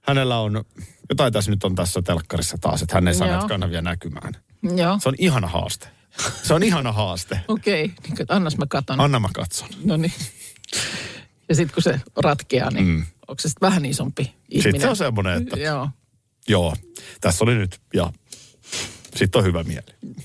hänellä 0.01 0.39
on, 0.39 0.65
jotain 1.09 1.33
tässä 1.33 1.51
nyt 1.51 1.65
on 1.65 1.75
tässä 1.75 2.03
telkkarissa 2.03 2.59
taas, 2.61 2.83
että 2.83 2.95
hän 2.95 3.09
ei 3.09 3.15
saa 3.15 3.29
näitä 3.29 3.49
kanavia 3.49 3.83
näkymään. 3.83 4.37
Joo, 4.77 4.99
Se 5.03 5.09
on 5.09 5.15
ihana 5.19 5.47
haaste. 5.47 5.89
Se 6.43 6.55
on 6.55 6.63
ihana 6.63 6.93
haaste. 6.93 7.41
okei. 7.49 7.85
Okay. 7.85 8.17
Niin, 8.19 8.27
annas 8.29 8.57
mä 8.57 8.67
katon. 8.69 9.01
Anna 9.01 9.21
mä 9.21 9.29
katson. 9.35 9.69
No 9.85 9.97
niin. 9.97 10.13
Ja 11.49 11.55
sitten 11.55 11.75
kun 11.75 11.83
se 11.83 12.01
ratkeaa, 12.17 12.71
niin 12.71 12.87
mm. 12.87 13.07
onko 13.29 13.41
se 13.41 13.49
sitten 13.49 13.67
vähän 13.69 13.85
isompi 13.85 14.23
ihminen? 14.23 14.63
Sitten 14.63 14.81
se 14.81 14.89
on 14.89 14.97
semmoinen, 14.97 15.43
että 15.43 15.57
Joo. 15.57 15.89
joo, 16.49 16.77
tässä 17.21 17.45
oli 17.45 17.55
nyt 17.55 17.81
ja 17.95 18.13
sitten 19.17 19.39
on 19.39 19.45
hyvä 19.45 19.63
mieli. 19.63 20.17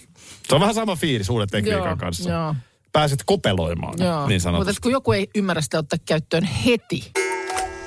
Se 0.49 0.55
on 0.55 0.61
vähän 0.61 0.75
sama 0.75 0.95
fiilis 0.95 1.29
uuden 1.29 1.47
tekniikan 1.49 1.85
Joo, 1.85 1.97
kanssa. 1.97 2.29
joo. 2.29 2.55
Pääset 2.95 3.19
kopeloimaan, 3.25 3.93
Joo. 3.99 4.27
niin 4.27 4.35
Mutta 4.35 4.43
sanotusti. 4.43 4.81
kun 4.81 4.91
joku 4.91 5.11
ei 5.11 5.29
ymmärrä 5.35 5.61
sitä 5.61 5.79
ottaa 5.79 5.99
käyttöön 6.05 6.43
heti. 6.43 7.11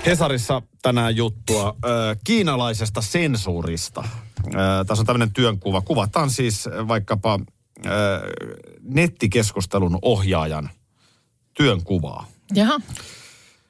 Hesarissa 0.07 0.62
tänään 0.83 1.16
juttua 1.16 1.77
ö, 1.85 2.16
kiinalaisesta 2.25 3.03
sensuurista. 3.03 4.05
Ö, 4.47 4.51
tässä 4.87 5.03
on 5.03 5.07
tämmöinen 5.07 5.33
työnkuva. 5.33 5.81
Kuvataan 5.81 6.31
siis 6.31 6.68
vaikkapa 6.88 7.38
ö, 7.87 7.90
nettikeskustelun 8.83 9.99
ohjaajan 10.03 10.71
työnkuvaa. 11.55 12.27
Jaha. 12.55 12.81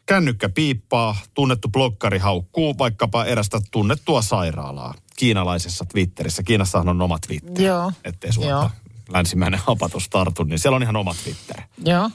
Kännykkä 0.07 0.49
piippaa, 0.49 1.17
tunnettu 1.35 1.69
blokkari 1.69 2.19
haukkuu 2.19 2.79
vaikkapa 2.79 3.25
erästä 3.25 3.61
tunnettua 3.71 4.23
sairaalaa 4.23 4.95
kiinalaisessa 5.17 5.85
Twitterissä. 5.93 6.43
Kiinassahan 6.43 6.89
on 6.89 7.03
oma 7.03 7.19
Twitter, 7.27 7.63
Joo. 7.65 7.93
ettei 8.05 8.33
suolta 8.33 8.51
Joo. 8.51 8.71
Länsimäinen 9.09 9.61
hapatus 9.67 10.09
tartu, 10.09 10.45
niin 10.45 10.59
siellä 10.59 10.77
on 10.77 10.83
ihan 10.83 10.97
oma 10.97 11.15
Twitter. 11.25 11.63
Joo. 11.85 12.11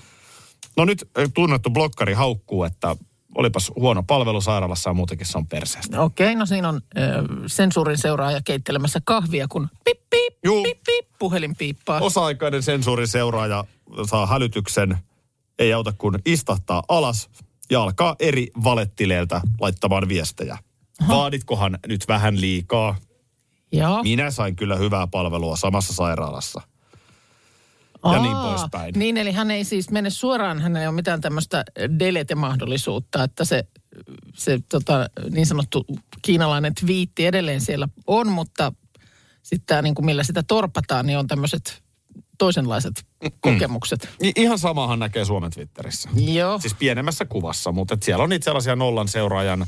No 0.77 0.85
nyt 0.85 1.09
tunnettu 1.33 1.69
blokkari 1.69 2.13
haukkuu, 2.13 2.63
että 2.63 2.95
olipas 3.35 3.71
huono 3.75 4.03
palvelu 4.03 4.41
sairaalassa 4.41 4.89
ja 4.89 4.93
muutenkin 4.93 5.27
se 5.27 5.37
on 5.37 5.47
perseestä. 5.47 6.01
Okei, 6.01 6.35
no 6.35 6.45
siinä 6.45 6.69
on 6.69 6.81
ö, 6.97 6.99
sensuurin 7.47 7.97
seuraaja 7.97 8.41
keittelemässä 8.41 8.99
kahvia, 9.05 9.47
kun 9.47 9.69
pip, 9.83 9.99
pip, 10.09 10.37
Juu. 10.45 10.63
pip, 10.63 10.77
pip, 10.85 11.07
puhelin 11.19 11.55
piippaa. 11.55 11.99
Osa-aikainen 11.99 12.63
sensuurin 12.63 13.07
seuraaja 13.07 13.63
saa 14.09 14.25
hälytyksen, 14.25 14.97
ei 15.59 15.73
auta 15.73 15.93
kuin 15.97 16.19
istahtaa 16.25 16.83
alas 16.87 17.29
ja 17.71 17.83
alkaa 17.83 18.15
eri 18.19 18.47
valettileiltä 18.63 19.41
laittamaan 19.59 20.09
viestejä. 20.09 20.57
Vaaditkohan 21.07 21.79
nyt 21.87 22.07
vähän 22.07 22.41
liikaa? 22.41 22.95
Joo. 23.71 24.03
Minä 24.03 24.31
sain 24.31 24.55
kyllä 24.55 24.75
hyvää 24.75 25.07
palvelua 25.07 25.55
samassa 25.55 25.93
sairaalassa. 25.93 26.61
Ja 28.03 28.21
niin 28.21 28.37
poispäin. 28.37 28.93
Niin, 28.97 29.17
eli 29.17 29.31
hän 29.31 29.51
ei 29.51 29.63
siis 29.63 29.91
mene 29.91 30.09
suoraan, 30.09 30.61
hän 30.61 30.75
ei 30.75 30.87
ole 30.87 30.95
mitään 30.95 31.21
tämmöistä 31.21 31.63
delete-mahdollisuutta, 31.99 33.23
että 33.23 33.45
se, 33.45 33.63
se 34.33 34.59
tota, 34.69 35.09
niin 35.29 35.45
sanottu 35.45 35.85
kiinalainen 36.21 36.75
twiitti 36.75 37.25
edelleen 37.25 37.61
siellä 37.61 37.87
on, 38.07 38.27
mutta 38.27 38.73
sitten 39.43 39.65
tämä, 39.65 39.81
niin 39.81 39.95
kuin 39.95 40.05
millä 40.05 40.23
sitä 40.23 40.43
torpataan, 40.47 41.05
niin 41.05 41.17
on 41.17 41.27
tämmöiset 41.27 41.83
toisenlaiset 42.37 43.05
kokemukset. 43.39 44.09
I- 44.23 44.31
ihan 44.35 44.59
samahan 44.59 44.99
näkee 44.99 45.25
Suomen 45.25 45.51
Twitterissä. 45.51 46.09
Joo. 46.15 46.59
Siis 46.59 46.73
pienemmässä 46.73 47.25
kuvassa, 47.25 47.71
mutta 47.71 47.93
et 47.93 48.03
siellä 48.03 48.23
on 48.23 48.29
niitä 48.29 48.43
sellaisia 48.43 48.75
nollan 48.75 49.07
seuraajan 49.07 49.61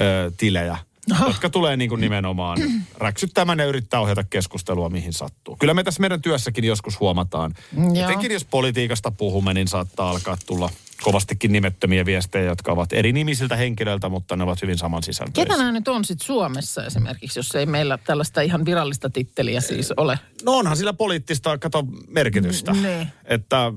ö, 0.00 0.32
tilejä, 0.36 0.78
jotka 1.26 1.50
tulee 1.50 1.76
niin 1.76 1.88
kuin 1.90 2.00
nimenomaan 2.00 2.58
räksyttämään 2.96 3.58
ja 3.58 3.64
yrittää 3.64 4.00
ohjata 4.00 4.24
keskustelua 4.24 4.88
mihin 4.88 5.12
sattuu. 5.12 5.56
Kyllä 5.56 5.74
me 5.74 5.84
tässä 5.84 6.00
meidän 6.00 6.22
työssäkin 6.22 6.64
joskus 6.64 7.00
huomataan. 7.00 7.54
Joo. 7.76 8.04
Etenkin 8.04 8.32
jos 8.32 8.44
politiikasta 8.44 9.10
puhumme, 9.10 9.54
niin 9.54 9.68
saattaa 9.68 10.10
alkaa 10.10 10.36
tulla 10.46 10.70
kovastikin 11.02 11.52
nimettömiä 11.52 12.04
viestejä, 12.04 12.44
jotka 12.44 12.72
ovat 12.72 12.92
eri 12.92 13.12
nimisiltä 13.12 13.56
henkilöiltä, 13.56 14.08
mutta 14.08 14.36
ne 14.36 14.44
ovat 14.44 14.62
hyvin 14.62 14.78
saman 14.78 15.00
Ketä 15.00 15.06
sisältöisiä. 15.06 15.56
nämä 15.56 15.72
nyt 15.72 15.88
on 15.88 16.04
sitten 16.04 16.26
Suomessa 16.26 16.84
esimerkiksi, 16.86 17.38
jos 17.38 17.54
ei 17.54 17.66
meillä 17.66 17.98
tällaista 17.98 18.40
ihan 18.40 18.64
virallista 18.64 19.10
titteliä 19.10 19.60
siis 19.60 19.92
ole? 19.96 20.18
No 20.44 20.52
onhan 20.52 20.76
sillä 20.76 20.92
poliittista, 20.92 21.58
kato, 21.58 21.84
merkitystä. 22.08 22.72
Niin. 22.72 23.08
Että 23.24 23.72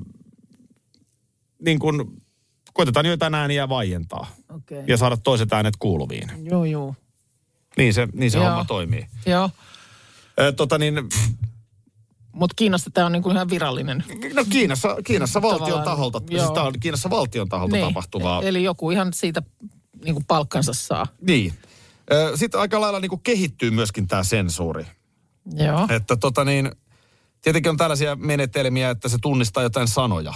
niin 1.65 1.79
kuin 1.79 2.23
koitetaan 2.73 3.05
joitain 3.05 3.35
ääniä 3.35 3.69
vaientaa 3.69 4.35
Okei. 4.55 4.83
ja 4.87 4.97
saada 4.97 5.17
toiset 5.17 5.53
äänet 5.53 5.75
kuuluviin. 5.79 6.31
Joo, 6.43 6.65
joo. 6.65 6.95
Niin 7.77 7.93
se, 7.93 8.07
niin 8.13 8.31
se 8.31 8.37
Joo. 8.37 8.47
homma 8.47 8.65
toimii. 8.65 9.07
Joo, 9.25 9.49
Ö, 10.39 10.51
tota 10.51 10.77
niin, 10.77 10.95
mutta 12.31 12.53
Kiinasta 12.55 12.89
tämä 12.93 13.05
on 13.05 13.11
niin 13.11 13.23
kuin 13.23 13.35
ihan 13.35 13.49
virallinen. 13.49 14.03
no 14.33 14.45
Kiinassa, 14.49 14.95
Kiinassa 15.03 15.41
valtion 15.41 15.83
taholta, 15.83 16.21
joo. 16.29 16.41
siis 16.43 16.53
tämä 16.53 16.65
on 16.65 16.73
Kiinassa 16.79 17.09
valtion 17.09 17.49
taholta 17.49 17.75
Niin. 17.75 17.87
tapahtuvaa. 17.87 18.41
Eli 18.41 18.63
joku 18.63 18.91
ihan 18.91 19.13
siitä 19.13 19.41
niin 20.05 20.13
kuin 20.15 20.25
palkkansa 20.25 20.73
saa. 20.73 21.07
Niin. 21.21 21.53
Sitten 22.35 22.59
aika 22.59 22.81
lailla 22.81 22.99
niin 22.99 23.09
kuin 23.09 23.21
kehittyy 23.23 23.71
myöskin 23.71 24.07
tämä 24.07 24.23
sensuuri. 24.23 24.85
Joo, 25.55 25.87
Että 25.89 26.15
tota 26.15 26.45
niin, 26.45 26.71
tietenkin 27.41 27.69
on 27.69 27.77
tällaisia 27.77 28.15
menetelmiä, 28.15 28.89
että 28.89 29.09
se 29.09 29.17
tunnistaa 29.21 29.63
jotain 29.63 29.87
sanoja, 29.87 30.33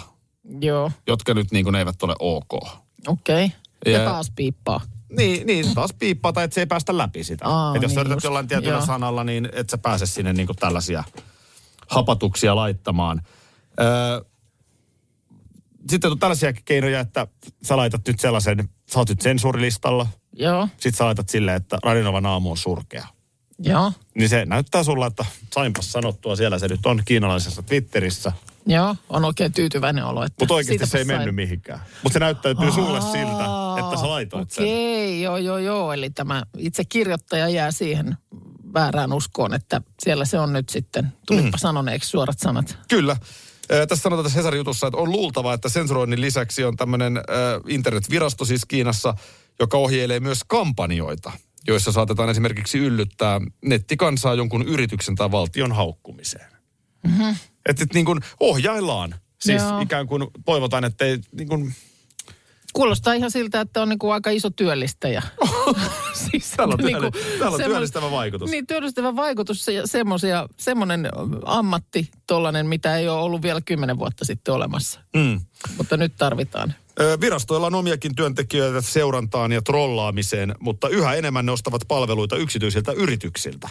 joo, 0.61 0.91
jotka 1.07 1.33
nyt 1.33 1.51
niin 1.51 1.63
kuin 1.65 1.75
eivät 1.75 2.03
ole 2.03 2.15
ok. 2.19 2.53
okei. 2.53 2.75
Okay. 3.07 3.49
Ja, 3.85 3.91
Ja- 3.91 4.05
taas 4.09 4.31
piippaa. 4.35 4.81
Niin, 5.09 5.47
niin 5.47 5.73
taas 5.75 5.93
piippaa 5.99 6.33
tai 6.33 6.43
että 6.43 6.55
se 6.55 6.61
ei 6.61 6.65
päästä 6.65 6.97
läpi 6.97 7.23
sitä. 7.23 7.45
Aa, 7.47 7.75
että 7.75 7.85
jos 7.85 7.95
niin 7.95 7.99
yrität 8.07 8.23
jollain 8.23 8.47
tietyllä 8.47 8.73
Joo. 8.77 8.85
sanalla, 8.85 9.23
niin 9.23 9.49
et 9.53 9.69
sä 9.69 9.77
pääse 9.77 10.05
sinne 10.05 10.33
niin 10.33 10.47
kuin 10.47 10.57
tällaisia 10.57 11.03
hapatuksia 11.87 12.55
laittamaan. 12.55 13.21
Öö, 13.79 14.21
sitten 15.89 16.11
on 16.11 16.19
tällaisia 16.19 16.53
keinoja, 16.53 16.99
että 16.99 17.27
sä 17.63 17.77
laitat 17.77 18.07
nyt 18.07 18.19
sellaisen, 18.19 18.69
sä 18.91 18.99
oot 18.99 19.09
nyt 19.09 19.21
sensuurilistalla, 19.21 20.07
Joo, 20.33 20.67
sit 20.77 20.95
sä 20.95 21.05
laitat 21.05 21.29
silleen, 21.29 21.57
että 21.57 21.77
Radinovan 21.83 22.25
aamu 22.25 22.51
on 22.51 22.57
surkea. 22.57 23.07
joo, 23.59 23.91
Niin 24.15 24.29
se 24.29 24.45
näyttää 24.45 24.83
sulla, 24.83 25.07
että 25.07 25.25
sainpas 25.53 25.91
sanottua, 25.91 26.35
siellä 26.35 26.59
se 26.59 26.67
nyt 26.67 26.85
on 26.85 27.01
kiinalaisessa 27.05 27.61
Twitterissä. 27.63 28.31
joo. 28.65 28.95
On 29.09 29.25
oikein 29.25 29.53
tyytyväinen 29.53 30.05
olo. 30.05 30.27
Mutta 30.39 30.53
oikeasti 30.53 30.69
siitäpä 30.71 30.85
se 30.85 30.97
ei 30.97 31.05
sain- 31.05 31.17
mennyt 31.19 31.35
mihinkään. 31.35 31.79
Mutta 32.03 32.13
se 32.13 32.19
näyttäytyy 32.19 32.71
sulle 32.71 33.01
siltä, 33.01 33.45
että 33.79 33.97
sä 33.97 34.09
laitoit 34.09 34.51
sen. 34.51 34.63
Okei, 34.63 35.21
joo, 35.21 35.37
joo, 35.37 35.57
joo. 35.57 35.93
Eli 35.93 36.09
tämä 36.09 36.43
itse 36.57 36.85
kirjoittaja 36.85 37.49
jää 37.49 37.71
siihen 37.71 38.17
väärään 38.73 39.13
uskoon, 39.13 39.53
että 39.53 39.81
siellä 40.03 40.25
se 40.25 40.39
on 40.39 40.53
nyt 40.53 40.69
sitten. 40.69 41.13
Tulipa 41.27 41.47
mm. 41.47 41.57
sanoneeksi 41.57 42.09
suorat 42.09 42.39
sanat. 42.39 42.77
Kyllä. 42.89 43.17
Tässä 43.67 44.03
sanotaan 44.03 44.23
tässä 44.23 44.39
Hesarin 44.39 44.57
jutussa, 44.57 44.87
että 44.87 44.97
on 44.97 45.11
luultava, 45.11 45.53
että 45.53 45.69
sensuroinnin 45.69 46.21
lisäksi 46.21 46.63
on 46.63 46.77
tämmöinen 46.77 47.21
internetvirasto 47.67 48.45
siis 48.45 48.65
Kiinassa, 48.65 49.13
joka 49.59 49.77
ohjeilee 49.77 50.19
myös 50.19 50.39
kampanjoita, 50.47 51.31
joissa 51.67 51.91
saatetaan 51.91 52.29
esimerkiksi 52.29 52.77
yllyttää 52.77 53.41
nettikansaa 53.65 54.35
jonkun 54.35 54.67
yrityksen 54.67 55.15
tai 55.15 55.31
valtion 55.31 55.71
haukkumiseen. 55.71 56.51
Mm-hmm. 57.03 57.35
Että 57.65 57.83
et 57.83 57.93
niin 57.93 58.05
kuin 58.05 58.19
ohjaillaan. 58.39 59.15
Siis 59.41 59.61
Joo. 59.61 59.81
ikään 59.81 60.07
kuin 60.07 60.27
toivotaan, 60.45 60.83
että 60.83 61.05
ei 61.05 61.19
niin 61.31 61.47
kuin, 61.47 61.75
Kuulostaa 62.77 63.13
ihan 63.13 63.31
siltä, 63.31 63.61
että 63.61 63.81
on 63.81 63.89
niinku 63.89 64.09
aika 64.09 64.29
iso 64.29 64.49
työllistäjä. 64.49 65.23
siis, 66.31 66.51
Täällä 66.57 66.75
on 66.79 66.85
niinku 66.85 67.19
täällä 67.39 67.55
on 67.55 67.63
työllistävä 67.63 68.11
vaikutus. 68.11 68.51
Niin, 68.51 68.67
työllistävä 68.67 69.15
vaikutus 69.15 69.67
ja 69.67 69.87
semmosia, 69.87 70.47
semmoinen 70.57 71.09
ammatti 71.45 72.09
tollainen, 72.27 72.67
mitä 72.67 72.97
ei 72.97 73.07
ole 73.07 73.21
ollut 73.21 73.41
vielä 73.41 73.61
kymmenen 73.61 73.97
vuotta 73.97 74.25
sitten 74.25 74.53
olemassa. 74.53 74.99
mm. 75.15 75.39
Mutta 75.77 75.97
nyt 75.97 76.13
tarvitaan. 76.17 76.73
Virastoilla 77.21 77.67
on 77.67 77.75
omiakin 77.75 78.15
työntekijöitä 78.15 78.81
seurantaan 78.81 79.51
ja 79.51 79.61
trollaamiseen, 79.61 80.55
mutta 80.59 80.89
yhä 80.89 81.13
enemmän 81.13 81.45
ne 81.45 81.51
ostavat 81.51 81.81
palveluita 81.87 82.35
yksityisiltä 82.35 82.91
yrityksiltä. 82.91 83.69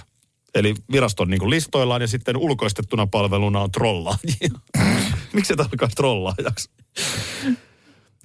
Eli 0.55 0.75
viraston 0.93 1.31
niin 1.31 1.51
listoillaan 1.51 2.01
ja 2.01 2.09
sitten 2.09 2.37
ulkoistettuna 2.37 3.07
palveluna 3.07 3.61
on 3.61 3.73
trollaajia. 3.73 4.51
Miksi 5.33 5.53
et 5.53 5.61
alkaa 5.61 5.89
trollaajaksi? 5.97 6.71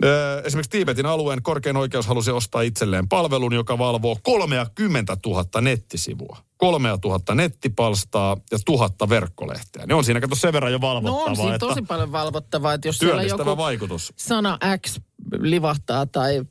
Öö, 0.04 0.42
Esimerkiksi 0.46 0.70
Tiibetin 0.70 1.06
alueen 1.06 1.42
korkein 1.42 1.78
oikeus 1.78 2.08
halusi 2.08 2.32
ostaa 2.32 2.62
itselleen 2.62 3.08
palvelun, 3.10 3.54
joka 3.54 3.78
valvoo 3.78 4.18
30 4.24 5.18
000 5.26 5.62
nettisivua. 5.62 6.38
3 6.58 6.90
000 7.06 7.36
nettipalstaa 7.36 8.38
ja 8.52 8.58
tuhatta 8.66 9.10
verkkolehteä. 9.10 9.86
Ne 9.86 9.94
on 9.94 10.04
siinä, 10.04 10.22
kato 10.22 10.36
sen 10.36 10.54
verran 10.54 10.72
jo 10.72 10.78
No 10.78 10.82
valvottavaa. 10.82 11.24
on 11.24 11.36
siinä 11.36 11.56
että 11.56 11.68
tosi 11.68 11.82
paljon 11.82 12.12
valvottavaa, 12.12 12.74
että 12.74 12.88
jos 12.88 12.98
siellä 12.98 13.24
joku 13.24 13.58
vaikutus. 13.58 14.14
sana 14.16 14.58
X 14.88 15.00
livahtaa 15.40 16.06
tai 16.06 16.42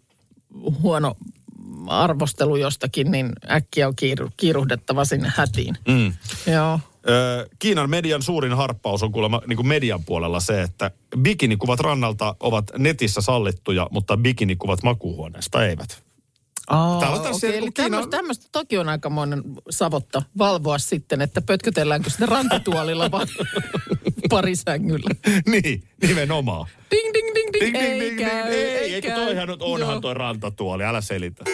huono 0.82 1.16
arvostelu 1.86 2.56
jostakin, 2.56 3.10
niin 3.10 3.32
äkkiä 3.50 3.88
on 3.88 3.96
kiiru, 3.96 4.28
kiiruhdettava 4.36 5.04
sinne 5.04 5.32
hätiin. 5.36 5.76
Mm. 5.88 6.12
Joo. 6.52 6.80
Öö, 7.08 7.46
Kiinan 7.58 7.90
median 7.90 8.22
suurin 8.22 8.52
harppaus 8.52 9.02
on 9.02 9.12
kuulemma 9.12 9.40
niin 9.46 9.56
kuin 9.56 9.66
median 9.68 10.04
puolella 10.04 10.40
se, 10.40 10.62
että 10.62 10.90
bikinikuvat 11.18 11.80
rannalta 11.80 12.36
ovat 12.40 12.64
netissä 12.78 13.20
sallittuja, 13.20 13.86
mutta 13.90 14.16
bikinikuvat 14.16 14.82
makuuhuoneesta 14.82 15.66
eivät. 15.66 16.02
Aa, 16.68 17.00
Täällä 17.00 17.16
on 17.20 17.34
eli 17.42 17.60
niinku 17.60 17.72
Kiina- 17.82 18.06
tämmöistä, 18.06 18.46
toki 18.52 18.78
on 18.78 18.88
aikamoinen 18.88 19.42
savotta 19.70 20.22
valvoa 20.38 20.78
sitten, 20.78 21.20
että 21.20 21.40
pötkötelläänkö 21.42 22.10
sitä 22.10 22.26
rantatuolilla 22.26 23.10
vai 23.10 23.26
parisängyllä. 24.30 25.10
niin, 25.46 25.82
nimenomaan. 26.02 26.66
Ding, 26.90 27.14
ding, 27.14 27.28
ding, 27.34 27.48
ding, 27.52 27.62
Ding, 27.62 27.74
ding, 27.74 27.92
ei 27.92 28.00
ding, 28.00 28.18
ding. 28.18 28.30
käy, 28.30 28.52
Ei, 28.52 28.64
ei 28.78 28.94
eikö 28.94 29.08
käy. 29.08 29.24
toihan 29.24 29.48
onhan 29.60 29.90
Joo. 29.92 30.00
toi 30.00 30.14
rantatuoli, 30.14 30.84
älä 30.84 31.00
selitä. 31.00 31.44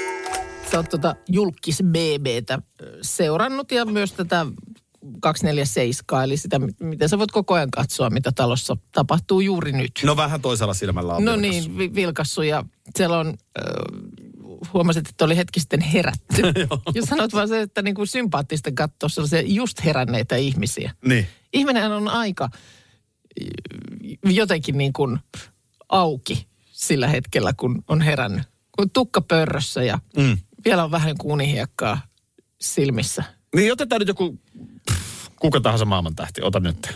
Sä 0.70 0.76
oot 0.78 0.88
tota 0.88 1.16
julkis 1.28 1.82
BBtä 1.82 2.58
seurannut 3.02 3.72
ja 3.72 3.84
myös 3.84 4.12
tätä 4.12 4.46
247, 5.20 6.24
eli 6.24 6.36
sitä, 6.36 6.60
miten 6.80 7.08
sä 7.08 7.18
voit 7.18 7.30
koko 7.32 7.54
ajan 7.54 7.70
katsoa, 7.70 8.10
mitä 8.10 8.32
talossa 8.32 8.76
tapahtuu 8.92 9.40
juuri 9.40 9.72
nyt. 9.72 9.90
No 10.04 10.16
vähän 10.16 10.40
toisella 10.40 10.74
silmällä 10.74 11.14
on 11.14 11.24
No 11.24 11.32
vilkas. 11.32 11.50
niin, 11.50 11.78
vi- 11.78 11.94
vilkassu 11.94 12.42
ja 12.42 12.64
siellä 12.96 13.18
on, 13.18 13.26
äh, 13.28 13.64
huomasit, 14.72 15.08
että 15.08 15.24
oli 15.24 15.36
hetki 15.36 15.60
sitten 15.60 15.80
herätty. 15.80 16.42
ja 16.94 17.06
sanot 17.06 17.32
vaan 17.32 17.48
se, 17.48 17.60
että 17.60 17.82
niin 17.82 17.94
kuin 17.94 18.06
sympaattista 18.06 18.72
katsoa 18.72 19.08
sellaisia 19.08 19.40
just 19.40 19.84
heränneitä 19.84 20.36
ihmisiä. 20.36 20.92
Niin. 21.04 21.26
Ihminen 21.52 21.92
on 21.92 22.08
aika 22.08 22.48
jotenkin 24.24 24.78
niin 24.78 24.92
kuin 24.92 25.18
auki 25.88 26.46
sillä 26.72 27.08
hetkellä, 27.08 27.52
kun 27.56 27.84
on 27.88 28.00
herännyt. 28.00 28.42
Kun 28.76 28.90
tukka 28.90 29.20
pörrössä 29.20 29.82
ja 29.82 29.98
Mm. 30.16 30.38
vielä 30.64 30.84
on 30.84 30.90
vähän 30.90 31.14
kuunihiekkaa 31.18 32.00
silmissä. 32.60 33.24
Niin 33.56 33.72
otetaan 33.72 33.98
nyt 33.98 34.08
joku, 34.08 34.38
kuka 35.40 35.60
tahansa 35.60 35.84
maailman 35.84 36.14
tähti, 36.14 36.42
ota 36.42 36.60
nyt. 36.60 36.88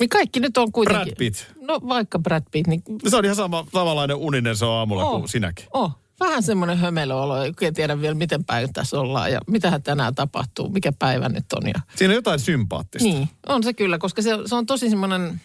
Niin 0.00 0.08
kaikki 0.08 0.40
nyt 0.40 0.56
on 0.56 0.72
kuitenkin... 0.72 1.04
Brad 1.04 1.16
Pitt. 1.18 1.36
No 1.60 1.80
vaikka 1.88 2.18
Brad 2.18 2.42
Pitt, 2.50 2.66
niin 2.66 2.82
Se 3.08 3.16
on 3.16 3.24
ihan 3.24 3.36
sama, 3.36 3.64
samanlainen 3.72 4.16
uninen 4.16 4.56
se 4.56 4.64
on 4.64 4.72
aamulla 4.72 5.04
Oh. 5.04 5.18
kuin 5.18 5.28
sinäkin. 5.28 5.66
Oh, 5.72 5.98
vähän 6.20 6.42
semmoinen 6.42 6.78
hömelöolo, 6.78 7.44
en 7.44 7.74
tiedä 7.74 8.00
vielä 8.00 8.14
miten 8.14 8.44
päin 8.44 8.72
tässä 8.72 9.00
ollaan 9.00 9.32
ja 9.32 9.40
mitähän 9.46 9.82
tänään 9.82 10.14
tapahtuu, 10.14 10.68
mikä 10.68 10.92
päivä 10.98 11.28
nyt 11.28 11.52
on. 11.52 11.68
Ja... 11.68 11.80
Siinä 11.96 12.12
on 12.12 12.14
jotain 12.14 12.40
sympaattista. 12.40 13.08
Niin, 13.08 13.28
on 13.46 13.62
se 13.62 13.72
kyllä, 13.72 13.98
koska 13.98 14.22
se, 14.22 14.30
se 14.46 14.54
on 14.54 14.66
tosi 14.66 14.90
semmoinen, 14.90 15.40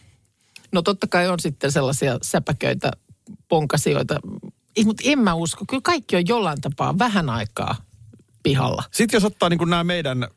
no 0.71 0.81
totta 0.81 1.07
kai 1.07 1.27
on 1.27 1.39
sitten 1.39 1.71
sellaisia 1.71 2.17
säpäköitä, 2.21 2.91
ponkasioita, 3.47 4.19
mutta 4.85 5.03
en 5.05 5.19
mä 5.19 5.33
usko, 5.33 5.65
kyllä 5.69 5.81
kaikki 5.83 6.15
on 6.15 6.27
jollain 6.27 6.61
tapaa 6.61 6.99
vähän 6.99 7.29
aikaa 7.29 7.75
pihalla. 8.43 8.83
Sitten 8.91 9.17
jos 9.17 9.25
ottaa 9.25 9.49
niin 9.49 9.69
nämä 9.69 9.83
meidän, 9.83 10.27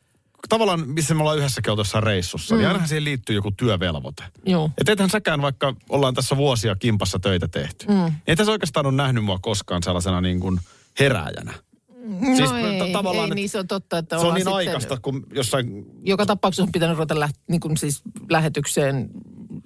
tavallaan 0.49 0.89
missä 0.89 1.13
me 1.13 1.21
ollaan 1.21 1.37
yhdessäkin 1.37 1.71
oltu 1.71 1.79
jossain 1.79 2.03
reissussa, 2.03 2.55
mm. 2.55 2.59
niin 2.59 2.67
ainahan 2.67 2.87
siihen 2.87 3.03
liittyy 3.03 3.35
joku 3.35 3.51
työvelvoite. 3.51 4.23
Joo. 4.45 4.71
Et 4.81 4.89
ethän 4.89 5.09
säkään, 5.09 5.41
vaikka 5.41 5.73
ollaan 5.89 6.13
tässä 6.13 6.37
vuosia 6.37 6.75
kimpassa 6.75 7.19
töitä 7.19 7.47
tehty, 7.47 7.85
mm. 7.87 7.93
niin 7.93 8.13
et 8.27 8.39
sä 8.45 8.51
oikeastaan 8.51 8.85
ole 8.85 8.95
nähnyt 8.95 9.23
mua 9.23 9.39
koskaan 9.41 9.83
sellaisena 9.83 10.21
niin 10.21 10.39
kuin 10.39 10.59
herääjänä. 10.99 11.53
No 12.07 12.35
Siis 12.35 12.51
ei, 12.51 12.91
tavallaan, 12.93 13.29
ei 13.29 13.35
niin 13.35 13.49
se 13.49 13.59
on 13.59 13.67
totta, 13.67 13.97
että 13.97 14.19
Se 14.19 14.25
on 14.25 14.33
niin 14.33 14.41
sitten- 14.41 14.53
aikaista, 14.53 14.97
kun 15.01 15.25
jossain... 15.33 15.85
joka 16.03 16.25
tapauksessa 16.25 16.63
on 16.63 16.71
pitänyt 16.71 16.97
ruveta 16.97 17.19
läht, 17.19 17.35
niin 17.47 17.59
kuin 17.59 17.77
siis 17.77 18.01
lähetykseen 18.29 19.09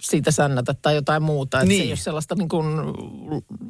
siitä 0.01 0.31
sännätä 0.31 0.73
tai 0.81 0.95
jotain 0.95 1.23
muuta. 1.23 1.57
Että 1.59 1.67
Niin. 1.67 1.79
se 1.79 1.83
ei 1.83 1.89
ole 1.91 1.97
sellaista 1.97 2.35
niin 2.35 2.49
kuin 2.49 2.65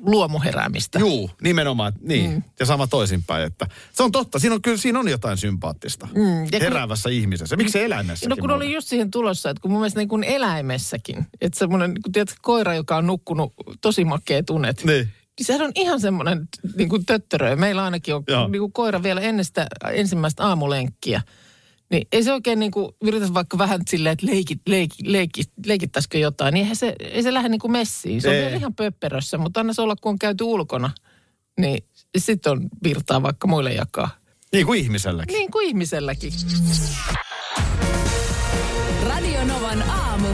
luomuheräämistä. 0.06 1.00
Juu, 1.00 1.30
nimenomaan, 1.41 1.94
niin. 2.02 2.32
Mm. 2.32 2.44
Ja 2.60 2.65
sama 2.65 2.88
toisinpäin, 2.88 3.44
että 3.46 3.67
se 3.94 4.04
on 4.04 4.12
totta. 4.12 4.39
Siinä 4.39 4.56
on, 4.56 4.62
kyllä 4.62 4.78
siinä 4.78 5.00
on 5.00 5.08
jotain 5.10 5.38
sympaattista. 5.38 6.08
Mm. 6.15 6.44
ja 6.44 6.50
kun- 6.52 6.62
Heräävässä 6.62 7.10
ihmisessä. 7.10 7.56
Miksi 7.56 7.82
eläimessäkin? 7.84 8.30
No 8.30 8.36
kun 8.36 8.41
muuten? 8.50 8.56
oli 8.56 8.74
just 8.74 8.88
siihen 8.88 9.12
tulossa, 9.12 9.50
että 9.50 9.62
kun 9.62 9.72
mun 9.72 9.80
mielestä 9.80 10.00
niin 10.00 10.10
kuin 10.10 10.24
eläimessäkin, 10.24 11.26
että 11.41 11.60
semmoinen, 11.60 11.94
kun 12.04 12.12
tiedät, 12.12 12.36
koira, 12.41 12.74
joka 12.74 12.98
on 12.98 13.08
nukkunut 13.08 13.54
tosi 13.82 14.06
makea 14.06 14.44
tunet, 14.44 14.84
Niin. 14.84 15.06
niin 15.39 15.46
sehän 15.46 15.62
on 15.62 15.72
ihan 15.76 16.00
semmoinen 16.00 16.48
niin 16.76 16.89
kuin 16.89 17.06
töttörö. 17.06 17.56
Meillä 17.56 17.84
ainakin 17.84 18.15
on 18.15 18.24
Joo. 18.28 18.48
niin 18.48 18.60
kuin 18.60 18.72
koira 18.74 19.04
vielä 19.04 19.22
ennen 19.22 19.46
sitä 19.46 19.67
ensimmäistä 19.91 20.44
aamulenkkiä. 20.48 21.22
Niin 21.91 22.08
ei 22.12 22.23
se 22.23 22.34
oikein 22.34 22.60
niin 22.60 22.71
kuin, 22.71 22.91
yritä 23.01 23.34
vaikka 23.34 23.58
vähän 23.58 23.82
silleen, 23.89 24.13
että 24.13 24.25
leikit, 24.27 24.62
leikit, 24.67 25.08
leikit, 25.08 25.51
leikittäisikö 25.65 26.17
jotain, 26.17 26.54
niin 26.54 26.62
eihän 26.62 26.75
se, 26.75 26.95
ei 26.99 27.23
se 27.23 27.34
lähde 27.34 27.49
niin 27.49 27.60
kuin 27.60 27.71
messiin. 27.71 28.21
Se 28.21 28.30
on 28.30 28.36
Ei. 28.36 28.56
ihan 28.56 28.75
pöpperössä, 28.75 29.38
mutta 29.38 29.60
anna 29.60 29.73
se 29.73 29.82
olla, 29.82 29.95
kun 30.01 30.10
on 30.10 30.19
käyty 30.19 30.43
ulkona. 30.43 30.91
Niin 31.60 31.84
sitten 32.17 32.51
on 32.51 32.69
virtaa 32.84 33.23
vaikka 33.23 33.47
muille 33.47 33.73
jakaa. 33.73 34.10
Niin 34.54 34.65
kuin 34.65 34.80
ihmiselläkin. 34.80 35.34
Niin 35.34 35.51
kuin 35.51 35.67
ihmiselläkin. 35.67 36.34
Radio 39.08 39.45
Novan 39.45 39.89
aamu. 39.89 40.27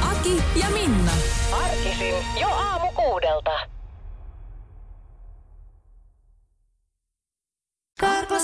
Aki 0.00 0.42
ja 0.60 0.70
Minna. 0.70 1.12
Arkisin 1.52 2.14
jo 2.40 2.48
aamu 2.48 2.92
kuudelta. 2.92 3.50
Karklas 8.00 8.43